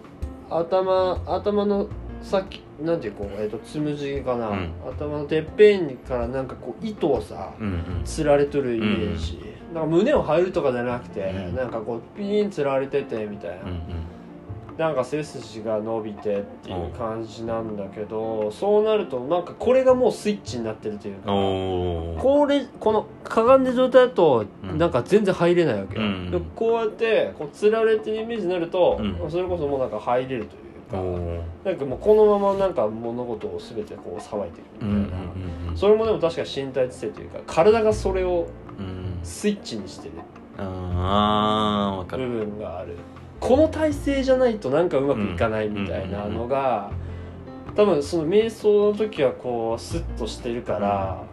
[0.50, 1.88] う頭頭の
[2.20, 4.72] 先なんていうこう、えー、とつむじかな、うん。
[4.84, 8.02] 頭のてっぺんからなんかこう糸をさうんうん。
[8.04, 9.38] つられとるイメージ、
[9.72, 11.54] なんか胸を張るとかじゃなくて、うん。
[11.54, 13.80] なんかこうピーンつられててみたいな、うん
[14.78, 21.18] なんか背筋が伸びてっていう感じなんだけど、そうなるとなんかこれがもうスイッチになってるというう
[22.14, 24.78] んかこれこのかがんでる状態だとうん。
[24.78, 26.30] なんか全然入れないわけよ、うん。
[26.30, 29.30] でこうやってこうつられてるイメージになると、うん。
[29.30, 30.62] それこそもうなんか入れるという
[31.64, 35.28] なんかもうこのままなんか物事を全てこうさばいていくうんみたいな、う
[35.66, 38.46] んうんそれもでも確かに身体知性というか体がそれを
[38.78, 40.14] うんスイッチにしてる
[40.58, 42.96] あか部る分がある。
[43.40, 46.92] この体勢じゃないとなんかうまくいかないみたいなのが
[47.74, 51.24] 多分その瞑想の時はこうスッとしてるから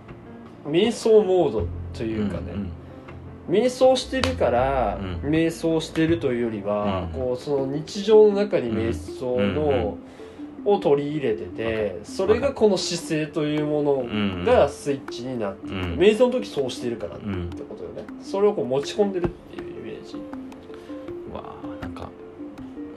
[0.65, 2.71] 瞑想モードというかね、ん
[3.49, 5.19] 瞑想してるから、うん。
[5.21, 7.19] 瞑想してるというよりは、うん。
[7.19, 9.97] こうその日常の中に瞑想の、
[10.65, 14.43] を取り入れててそれがこの姿勢というものうん。
[14.45, 15.93] がスイッチになっている、うん。
[15.95, 18.03] 瞑想の時そうしてるからってうんことよね。
[18.21, 20.15] それをこう持ち込んでるっていうイメージ。
[21.33, 22.09] わあなんか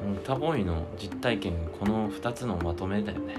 [0.07, 3.37] うんタボーイの実体験この2つのまとめだよね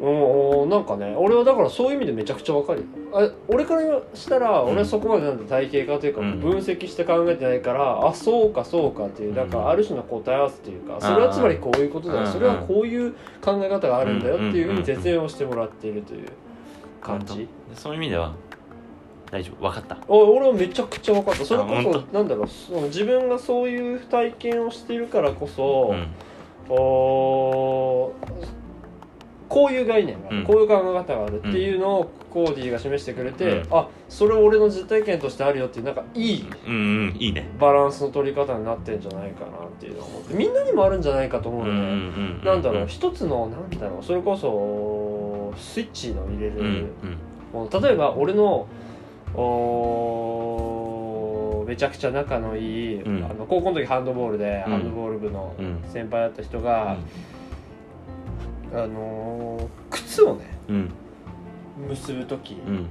[0.00, 2.86] うんうんなんかね俺はだからそういう意味でめちゃくちゃわかるよ。
[3.12, 3.82] あ俺から
[4.14, 4.72] したらうん。
[4.72, 6.40] 俺はそこまでなんで体系化というかうん。
[6.40, 16.28] 分析して考えてないから、あそうかそうかっていうなんかある種の答え合わせというかそれはつまりこういうことだそれはこういう考え方があるんだよっていうふうに説明をしてもらっているという
[17.00, 17.38] 感じ。
[17.38, 18.34] でそういう意味では
[19.30, 19.68] 大丈夫？
[19.68, 19.98] 分かった。
[20.06, 21.44] お俺はめちゃくちゃ分かった。
[21.44, 22.48] それこそなんだろう。
[22.48, 26.08] その自分がそういう体験をしてるからこそ、うん。
[26.70, 28.12] お
[29.48, 30.44] こういう概念がある、うん。
[30.44, 33.74] こういう考え方があるっていうのをコーディが示してくれて、うん。
[33.74, 36.76] あそれ俺の実体験としてあるよっていうなんかいいうんう
[37.12, 37.16] ん。
[37.18, 37.48] いいね。
[37.58, 41.94] バランスの取り方になってんじゃないかなっていうのを思ってみんなにもあるんじゃないかと思ううんのね、うん
[42.40, 42.44] うん。
[42.44, 46.90] なんだろう一つのなんだろうそれこそスイッチの入れるうん
[47.62, 47.70] うん。
[47.82, 48.66] 例えば俺の
[49.34, 53.24] おーめちゃくちゃ仲のいい、うん。
[53.24, 54.72] あの高校の時ハンドボールで、うん。
[54.72, 55.82] ハンドボール部のうん。
[55.86, 56.96] 先輩だった人が、
[58.72, 60.90] あのー靴をねうん。
[61.88, 62.86] 結ぶ時、うん。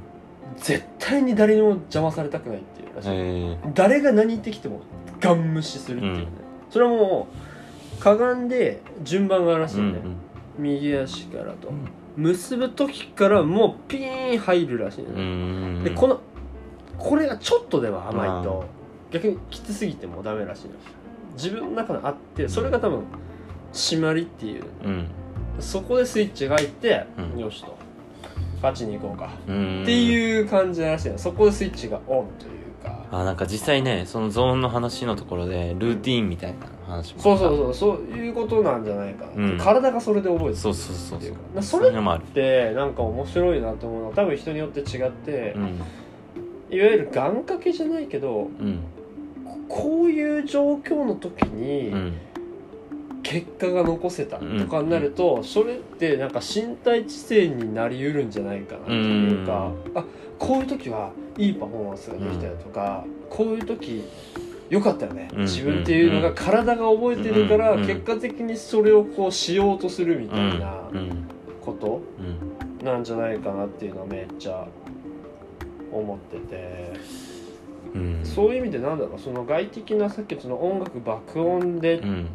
[0.58, 4.82] 絶対に誰にも邪魔されたくないっていうらしい、え誰が何言ってきても
[5.20, 6.28] ガン無視するっていうね、
[6.70, 7.28] それはも
[8.00, 10.00] うかがんで順番があるらしいうんよね、
[10.58, 11.70] 右足からと、
[12.16, 16.22] 結ぶ時からもうピーン入るらしいのうね、んでこの
[16.98, 18.66] これがちょっとでも甘いと
[19.12, 20.72] 逆にきつすぎてもダメらしいの。
[21.34, 23.04] 自分の中であってそれが多分
[23.74, 25.08] 締まりっていううん
[25.60, 27.40] そこでスイッチが入って、うん。
[27.40, 27.78] よしと。
[28.62, 29.84] 勝ちに行こうか、うん。
[29.84, 33.06] っていう感じらしいのそこでスイッチがオンというか。
[33.12, 37.22] あなんか実際ねそのゾーンの話のところでルーティーンみたいな話も。
[37.22, 37.74] そうそうそう。
[37.74, 39.58] そういうことなんじゃないかうん。
[39.58, 41.34] 体がそれで覚えてるそうそうそうそうっていう。
[41.34, 45.64] かなそれってなんか面白いなと思うのは多分人によって違って、うん。
[46.70, 48.80] いわゆる願掛けじゃないけどうん。
[49.70, 52.14] こういう状況の時に、うん
[53.30, 60.06] 結果が残せたとかになると、それってなんか身体知性になりうるんじゃないかなというか、あ
[60.40, 64.06] こういう時はいいパフォーマンスができたよとか、こういう時
[64.70, 65.42] 良かったよね、うん。
[65.42, 67.86] 自分っていうのが体が覚えてるから、うん。
[67.86, 71.28] 結果的にそれをこうしようとするみたいなうん。
[71.60, 72.86] ことうん。
[72.86, 74.66] なんじゃないかなっていうのはめっちゃ
[75.92, 76.94] 思ってて、
[77.94, 78.22] うん。
[78.24, 82.30] そういう意味でなんだろうその外的なさっきその音楽爆音でうん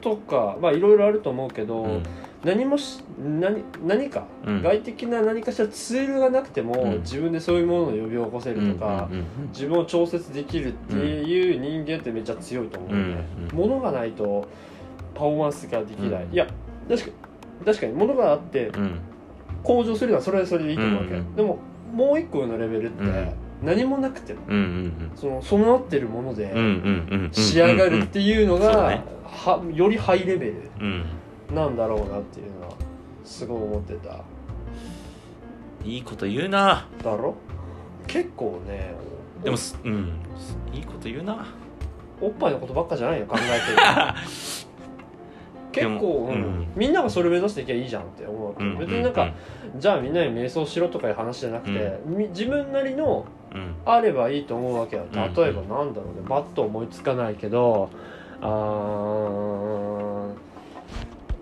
[0.00, 2.02] とかまあいろいろあると思うけど、うん。
[2.44, 4.62] 何もし何何か、うん。
[4.62, 7.00] 外的な何かしらツールがなくても、うん。
[7.00, 13.58] 自分でそういうものを呼び起こせるとか、うん自分を調節できるっていう人間ってめっちゃ強いと思ううんので、うん。
[13.58, 14.48] 物がないと
[15.14, 16.32] パフォーマンスができない、うん。
[16.32, 16.46] いや
[16.88, 17.10] 確か
[17.66, 19.00] 確かに物があってうん。
[19.62, 21.58] 向上するのはそれはそれでいいと思うわけ、うんでも
[21.92, 23.32] もう一個上のレベルって、うん。
[23.62, 26.66] 何もなくてもうんうんその備わってるものでうんうんう
[27.18, 31.04] んうん仕上がるっていうのが、はよりハイレベルうん。
[31.54, 32.74] なんだろうなっていうのは
[33.24, 34.20] すごい思ってた。
[35.84, 36.86] いいこと言うな。
[37.02, 37.34] だろ？
[38.06, 38.92] 結構ね
[39.42, 40.20] でもすうん。
[40.72, 41.46] いいこと言うな。
[42.20, 43.78] おっぱいのことばっかじゃないよ考えてる
[45.72, 46.34] 結構、うん。
[46.34, 46.66] うん。
[46.76, 49.32] みんながそれ目指していけばいいじゃんって思うわけ、うん別になんか、
[49.78, 53.24] じゃあみんなに瞑想しろとかいう話じゃなくて、み自分なりの
[53.54, 53.74] うん。
[53.86, 55.04] あればいいと思うわけよ。
[55.12, 56.28] 例えうんばなんだろうね。
[56.28, 57.88] バッと思いつかないけど
[58.42, 59.90] あー。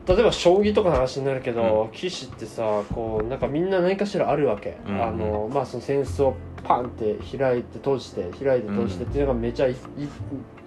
[0.08, 6.34] 例えば将棋とかの話になるけど、棋士ってさこうなんかみんな何かしらあるわけ、うんあのまあその扇子を
[6.64, 10.08] パンって開いて閉じて開いて閉じてっていうのがめちゃ一一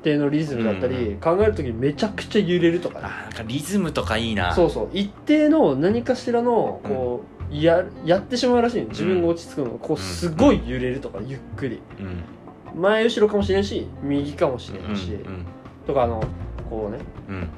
[0.03, 4.53] 定のリズムだったり、う考える時にめちゃくちゃ揺れるとかね、あなんかリズムとかいいな。
[4.53, 4.89] そうそう。
[4.93, 8.89] 一定の何かしらのこう、ややってしまうらしいの。
[8.89, 11.81] 自分が落ち着くのこうすごい揺れるとかゆっくり。
[11.99, 12.81] うん。
[12.81, 15.45] 前後ろかもしれんし右かもしれんし、うん
[15.87, 16.23] とかあの
[16.69, 17.49] こうねうん。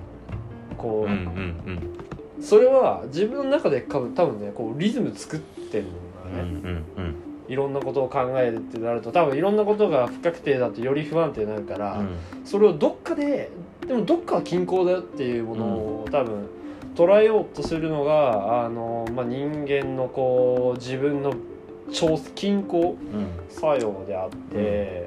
[0.78, 1.18] こう、うんうん
[2.38, 2.44] うん。
[2.44, 5.86] それは自分の中で多分多分ねこうリズム作ってる
[6.26, 6.50] うんのがね、
[6.98, 7.16] うんうん
[7.50, 12.02] いろんなことを考えるってなると多分いろんなことが不確定だとより不安定になるから、
[12.46, 13.52] それをどっかで
[13.86, 16.48] でもどっかは均衡だよっていうものを多分
[16.96, 21.34] 捉えようとするのがあの、まあ、人間のこう自分の
[21.92, 23.28] 調均衡うん。
[23.50, 25.06] 作用であって、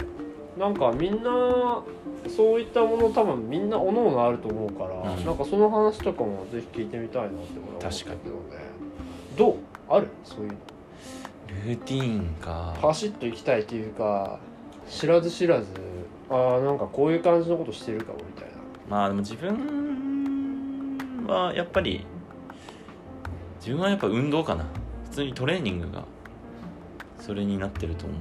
[0.59, 1.83] なんかみんな
[2.29, 5.25] そういったもの多分みんなおのおのあると思うから、うん。
[5.25, 8.21] なんかその話とかもぜひ聞いてみたいなって思ったけどね。
[9.37, 9.57] どう？
[9.89, 10.09] ある？
[10.25, 10.57] そういうの。
[11.67, 12.75] ルーティーンか。
[12.81, 14.41] パシッと行きたいっていうか
[14.89, 15.67] 知らず知らず
[16.29, 18.55] ああなんかこういう感じのことしてるかもみたいな。
[18.89, 22.05] まあでも自分はやっぱり
[23.61, 24.65] 自分はやっぱ運動かな。
[25.05, 26.05] 普通にトレーニングが
[27.21, 28.19] それになってると思う。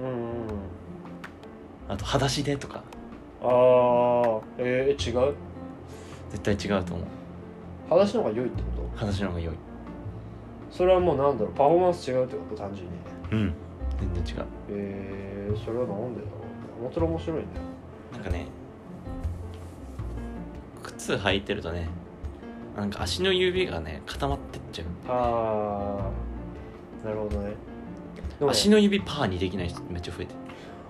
[0.00, 0.48] うんうん。
[1.88, 2.82] あと裸足でとか
[3.42, 5.34] ああえー、違う？
[6.30, 7.06] 絶対違うと思う。
[7.88, 8.88] 裸足の方が良いってこと？
[8.96, 9.54] 裸足の方が良い。
[10.70, 12.56] それはもうなんだろうパフォーマンス違うってこと？
[12.56, 12.92] 単純に。
[13.32, 13.54] うん。
[13.98, 14.44] 全然違う。
[14.70, 16.32] えー、それはなんでだろ
[16.80, 16.84] う？
[16.84, 17.44] 面白い面白いね。
[18.12, 18.46] なんかね
[20.82, 21.88] 靴履いてるとね
[22.76, 24.86] なんか足の指がね固まってっちゃう。
[25.08, 26.12] あ
[27.02, 27.54] あなるほどね。
[28.48, 30.38] 足の指パーにできない人めっちゃ増えてる。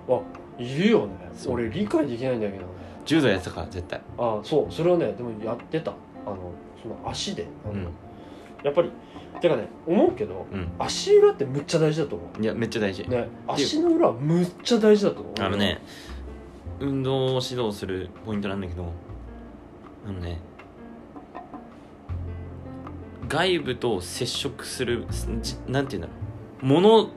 [0.09, 0.21] あ
[0.61, 1.15] いるよね。
[1.35, 1.55] そう。
[1.55, 2.69] 俺理解できないんだけどね。
[3.05, 4.01] 柔道やってたから絶対。
[4.19, 4.73] あそう。
[4.73, 5.93] それはねでもやってた。
[6.27, 6.53] あの
[6.83, 7.89] その足で、うん。
[8.63, 8.91] やっぱり
[9.41, 10.69] てかね思うけどうん。
[10.79, 13.03] 足裏ってむっちゃ大事だと思いやめっちゃ大事。
[13.03, 13.09] う。
[13.09, 15.35] ね足の裏はむっちゃ大事だと思う。
[15.41, 15.81] あのね
[16.79, 18.85] 運動を指導するポイントなんだけど
[20.07, 20.41] あのね
[23.29, 25.07] 外部と接触する
[25.41, 26.21] じなんて言うんだろ
[26.63, 26.67] う。
[26.67, 27.11] 物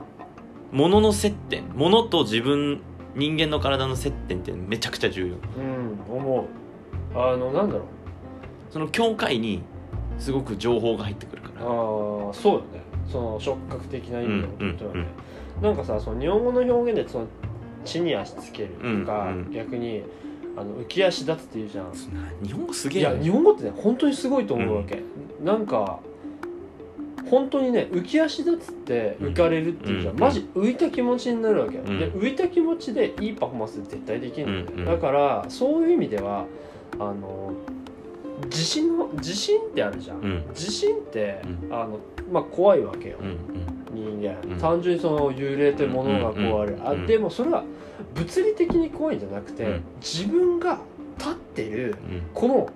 [0.72, 1.68] 物の接点。
[1.74, 2.80] 物と自分
[3.14, 5.34] 人間の体の接点ってめちゃくちゃ重要。
[5.34, 7.18] うん思う。
[7.18, 7.82] あのなんだろう。
[8.70, 9.62] その境界に
[10.18, 11.62] すごく情報が入ってくるから。
[11.62, 11.68] ああ
[12.32, 12.82] そうよね。
[13.06, 15.06] その触覚的な意味のことはね、
[15.62, 17.26] なんかさその日本語の表現でその
[17.84, 19.52] 地に足つけるとか、うんうん。
[19.52, 20.02] 逆に
[20.56, 21.92] あの浮き足立つっていうじゃん。
[22.42, 23.24] 日本語すげいやえよね。
[23.24, 25.02] 日本語ってね本当にすごいと思うわけ、
[25.42, 26.00] なんか
[27.30, 30.20] 本当にね浮き足立つって浮かれるっていうじゃん、うん。
[30.20, 31.98] マジ浮いた気持ちになるわけよ、うん。
[31.98, 34.84] で浮いた気持ちでいいパフォーマンス絶対できるんだよ、うんうん。
[34.84, 36.46] だからそういう意味では
[36.94, 37.52] あの
[38.46, 40.44] 自信の自信ってあるじゃん、うん。
[40.50, 41.98] 自信って、うあの
[42.30, 43.36] まあ怖いわけよ、うん
[43.94, 44.58] 人間、うん。
[44.58, 47.64] 単純にその揺れて物が壊れる、うんうんあでもそれは
[48.14, 49.84] 物理的に怖いんじゃなくて、うん。
[50.00, 50.80] 自分が
[51.16, 52.22] 立ってるうん。
[52.34, 52.68] この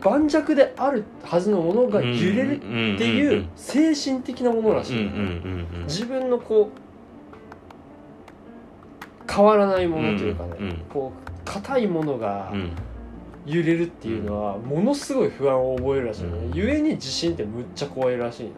[0.00, 2.66] 盤石であるはずのものが揺れるって
[3.06, 5.10] いう精神的なものらしい、
[5.84, 6.78] 自分のこう
[9.32, 12.52] 変わらないものというかね、うんうんこう硬いものが
[13.46, 18.54] 揺れるっていうのはものすごい不安を覚えるらしいのね、うんゆえに地震ってむっちゃ怖いらしいのね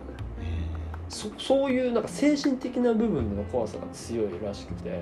[1.08, 4.96] そそういうなんか精神的な部分の怖さが強いらしくて、うん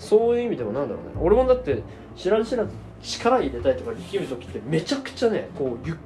[0.00, 1.12] そういう意味でもなんだろうね。
[1.20, 1.82] 俺もだって
[2.16, 2.70] 知らず知らず
[3.02, 5.96] 力入れたいとか力む時ってめちゃくちゃねこうゆ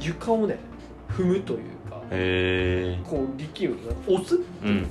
[0.00, 0.58] 床をね
[1.10, 1.58] 踏むという
[1.90, 3.76] かへえこう力む
[4.06, 4.38] 押すう。
[4.38, 4.82] んうん。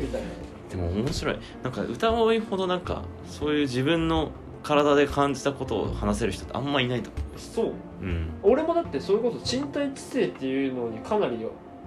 [0.00, 0.28] みたいな
[0.70, 1.36] でも面白い。
[1.62, 4.30] なんか歌多いほどなんかそういう自分の
[4.62, 7.64] 体で感じたことを話せる人ってあんまいないとそう。
[7.66, 8.04] 思う。
[8.04, 8.28] うん。
[8.42, 11.38] 俺もだってそれこそ身体知性っていうのにかなり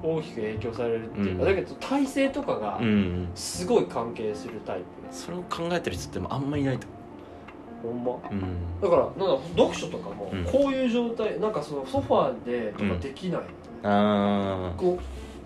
[0.02, 1.56] 大きく影響されるっていうか、うん。
[1.56, 2.86] だけど体勢とかがうん。
[2.86, 6.88] うんすごい関係するタイプ、それを考えてる人ってもあんまいないと。
[7.84, 8.12] ほんま？
[8.12, 8.82] 思ううん。
[8.82, 10.44] だからなんだ読書とかもうん。
[10.46, 13.42] こういう状態、なんかそのソファーでとかできない、
[13.84, 15.00] あこ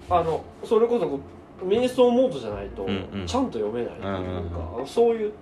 [0.09, 1.19] うあのそれこそこ
[1.63, 3.27] う瞑想モードじゃないとうんうん。
[3.27, 4.27] ちゃんと読めないっていうか、うん
[4.75, 5.33] あのそういう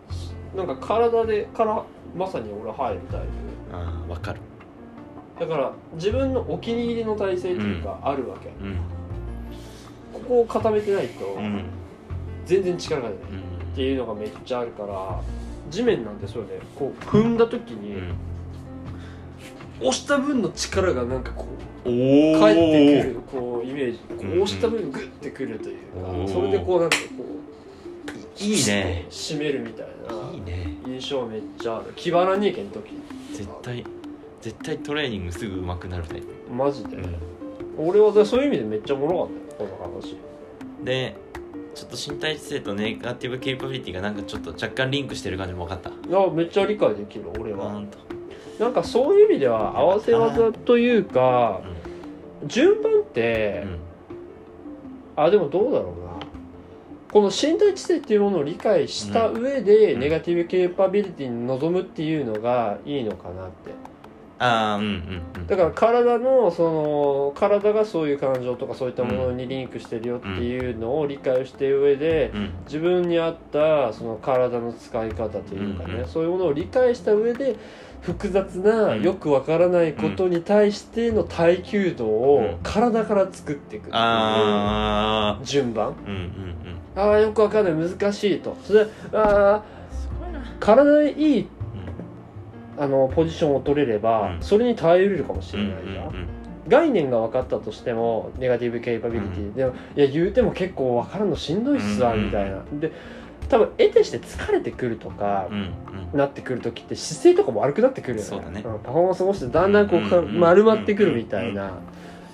[0.55, 1.83] なんか体でから
[2.15, 3.23] まさに俺入るタイー
[3.73, 4.39] あーわかる。
[5.37, 8.79] プだから自分のお気に入りの体勢っていうかあるわけ、うん
[10.31, 11.65] ここを固めてないとうん。
[12.45, 15.21] 全然力が出ないっていうのがめっちゃあるから
[15.69, 18.15] 地面なんてそうでこう踏んだ時に、うん。
[19.81, 21.47] 押した分の力がなんかこ
[21.83, 21.87] う
[22.39, 23.97] 返ってくるこうイメージ。
[23.97, 24.31] こうん。
[24.31, 27.25] ううん押した分グッてくるというかそれでこうなんかこ
[28.39, 29.05] ういいね。
[29.09, 30.13] 締めるみたいな
[30.87, 31.91] 印象めっちゃある。
[31.97, 32.93] 気張らねえけん時
[33.33, 33.83] 絶対
[34.39, 36.27] 絶対トレーニングすぐ上手くなるタイプ。
[36.53, 36.97] マジで、
[37.81, 40.15] 俺はだそういう意味でめっちゃおもろかったよこの話。
[40.83, 41.15] で
[41.73, 45.89] ちょっと身体知性とネガティブケイパビリティがなんかちょっと若干リンクしてる感じも分かった。
[45.89, 47.81] いやめっちゃ理解できる俺は、
[48.59, 51.61] なんかそういう意味では合わせ技というか
[52.45, 53.65] 順番って、
[55.15, 56.11] あでもどうだろうな。
[57.11, 59.99] この身体知性っていうものを理解した上で、うん。
[59.99, 63.71] ネガティブケーパビリティに臨むっていうのがいいのかなって
[64.43, 65.47] ああうんうんうん。
[65.47, 72.49] だから体のその体がそういう感情とかそういったものにリンクしてるよっていうのを理解して上でうん。
[72.65, 77.55] 自分に合ったその体の使い方というかね、うんうんそういうものを理解した上で
[78.01, 79.03] 複雑なうん。
[79.03, 82.59] よくわからないことに対しての耐久度をうん。
[82.63, 83.99] 体から作っていくってい
[85.41, 85.93] う順番。
[86.07, 86.99] うんうんうん。
[86.99, 87.89] ああよくわかんない。
[87.89, 88.57] 難しいと。
[88.63, 89.63] それでああ
[89.95, 90.41] すごいな。
[90.59, 91.47] 体にいい
[92.81, 94.41] あのポジションを取れれば、うん。
[94.41, 96.27] それに耐えれるかもしうんれないじゃん、うん
[96.67, 99.53] 概念が分かったとしてもネガティブケイパビリティ、うん。
[99.55, 102.63] でもいや言うても結構分からんのしんどいっすわ、うんみたいな。
[102.73, 102.91] で
[103.49, 105.57] 多分得てして疲れてくるとかうん
[106.13, 106.17] うん。
[106.17, 108.23] なってくる時って姿勢とかも悪くなってくるよね。
[108.23, 108.43] そうん
[108.79, 111.79] パフォーマンスもしてだんだんこう丸まってくるみたいな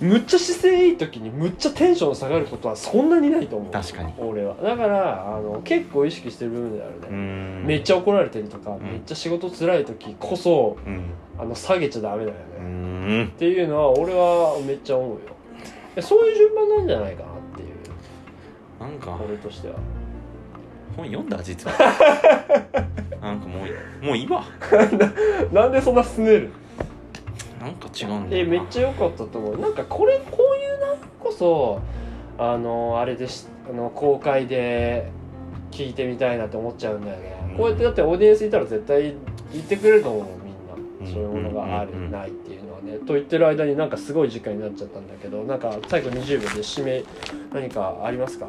[0.00, 3.72] むっちゃ姿勢いい時にむっちゃテンション下がることはそんなにないと思う。
[3.72, 4.12] 確かに。
[4.18, 4.54] 俺は。
[4.56, 7.64] だからあの結構意識してる部分であるね、うん。
[7.66, 8.80] めっちゃ怒られてるとか、ん。
[8.82, 11.04] めっちゃ仕事辛い時こそうん。
[11.38, 15.18] あの下げちゃダメだよね、うっんていうのは俺はめっちゃ思うよ。
[15.94, 17.68] でそういう順番なんじゃないかなっていう。
[18.80, 19.18] なんか。
[19.24, 19.74] 俺としては。
[20.96, 21.76] 本読んだ実は。
[23.22, 23.64] なんかも
[24.02, 24.44] うもういいわ。
[25.52, 26.50] なんでそんなすねる？
[27.60, 28.50] なんか違うんだえよな。
[28.52, 29.58] めっちゃ良かったと思う。
[29.58, 31.80] なんかこれこういうなんこそ
[32.38, 35.10] あのあれでしあの公開で
[35.70, 37.56] 聞いてみたいなって思っちゃうんだよね、うん。
[37.56, 39.14] こうやってだってオーディエンスいたら絶対
[39.52, 41.12] 言ってくれると思うみんな、うん。
[41.12, 42.92] そういうものがある、うんないっていうのはね。
[42.92, 47.04] ねと言ってる間になんかすごい時間になっちゃったんだけどなんか最後20秒で締め
[47.52, 48.48] 何かありますか？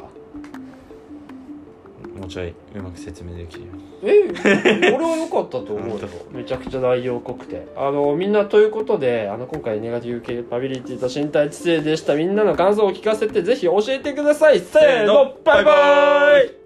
[2.20, 3.68] もうちょいうまく説明できるよ。
[4.02, 6.08] え俺は良かったと思うよ。
[6.30, 7.66] めちゃくちゃ内容濃くて。
[7.74, 12.14] あのみんなということであの今回ネガティブ系パビリティと身体知性でした。
[12.14, 14.60] みんなの感想を聞かせてぜひ教えてください。
[14.60, 15.34] せーの。
[15.42, 16.59] バイバイ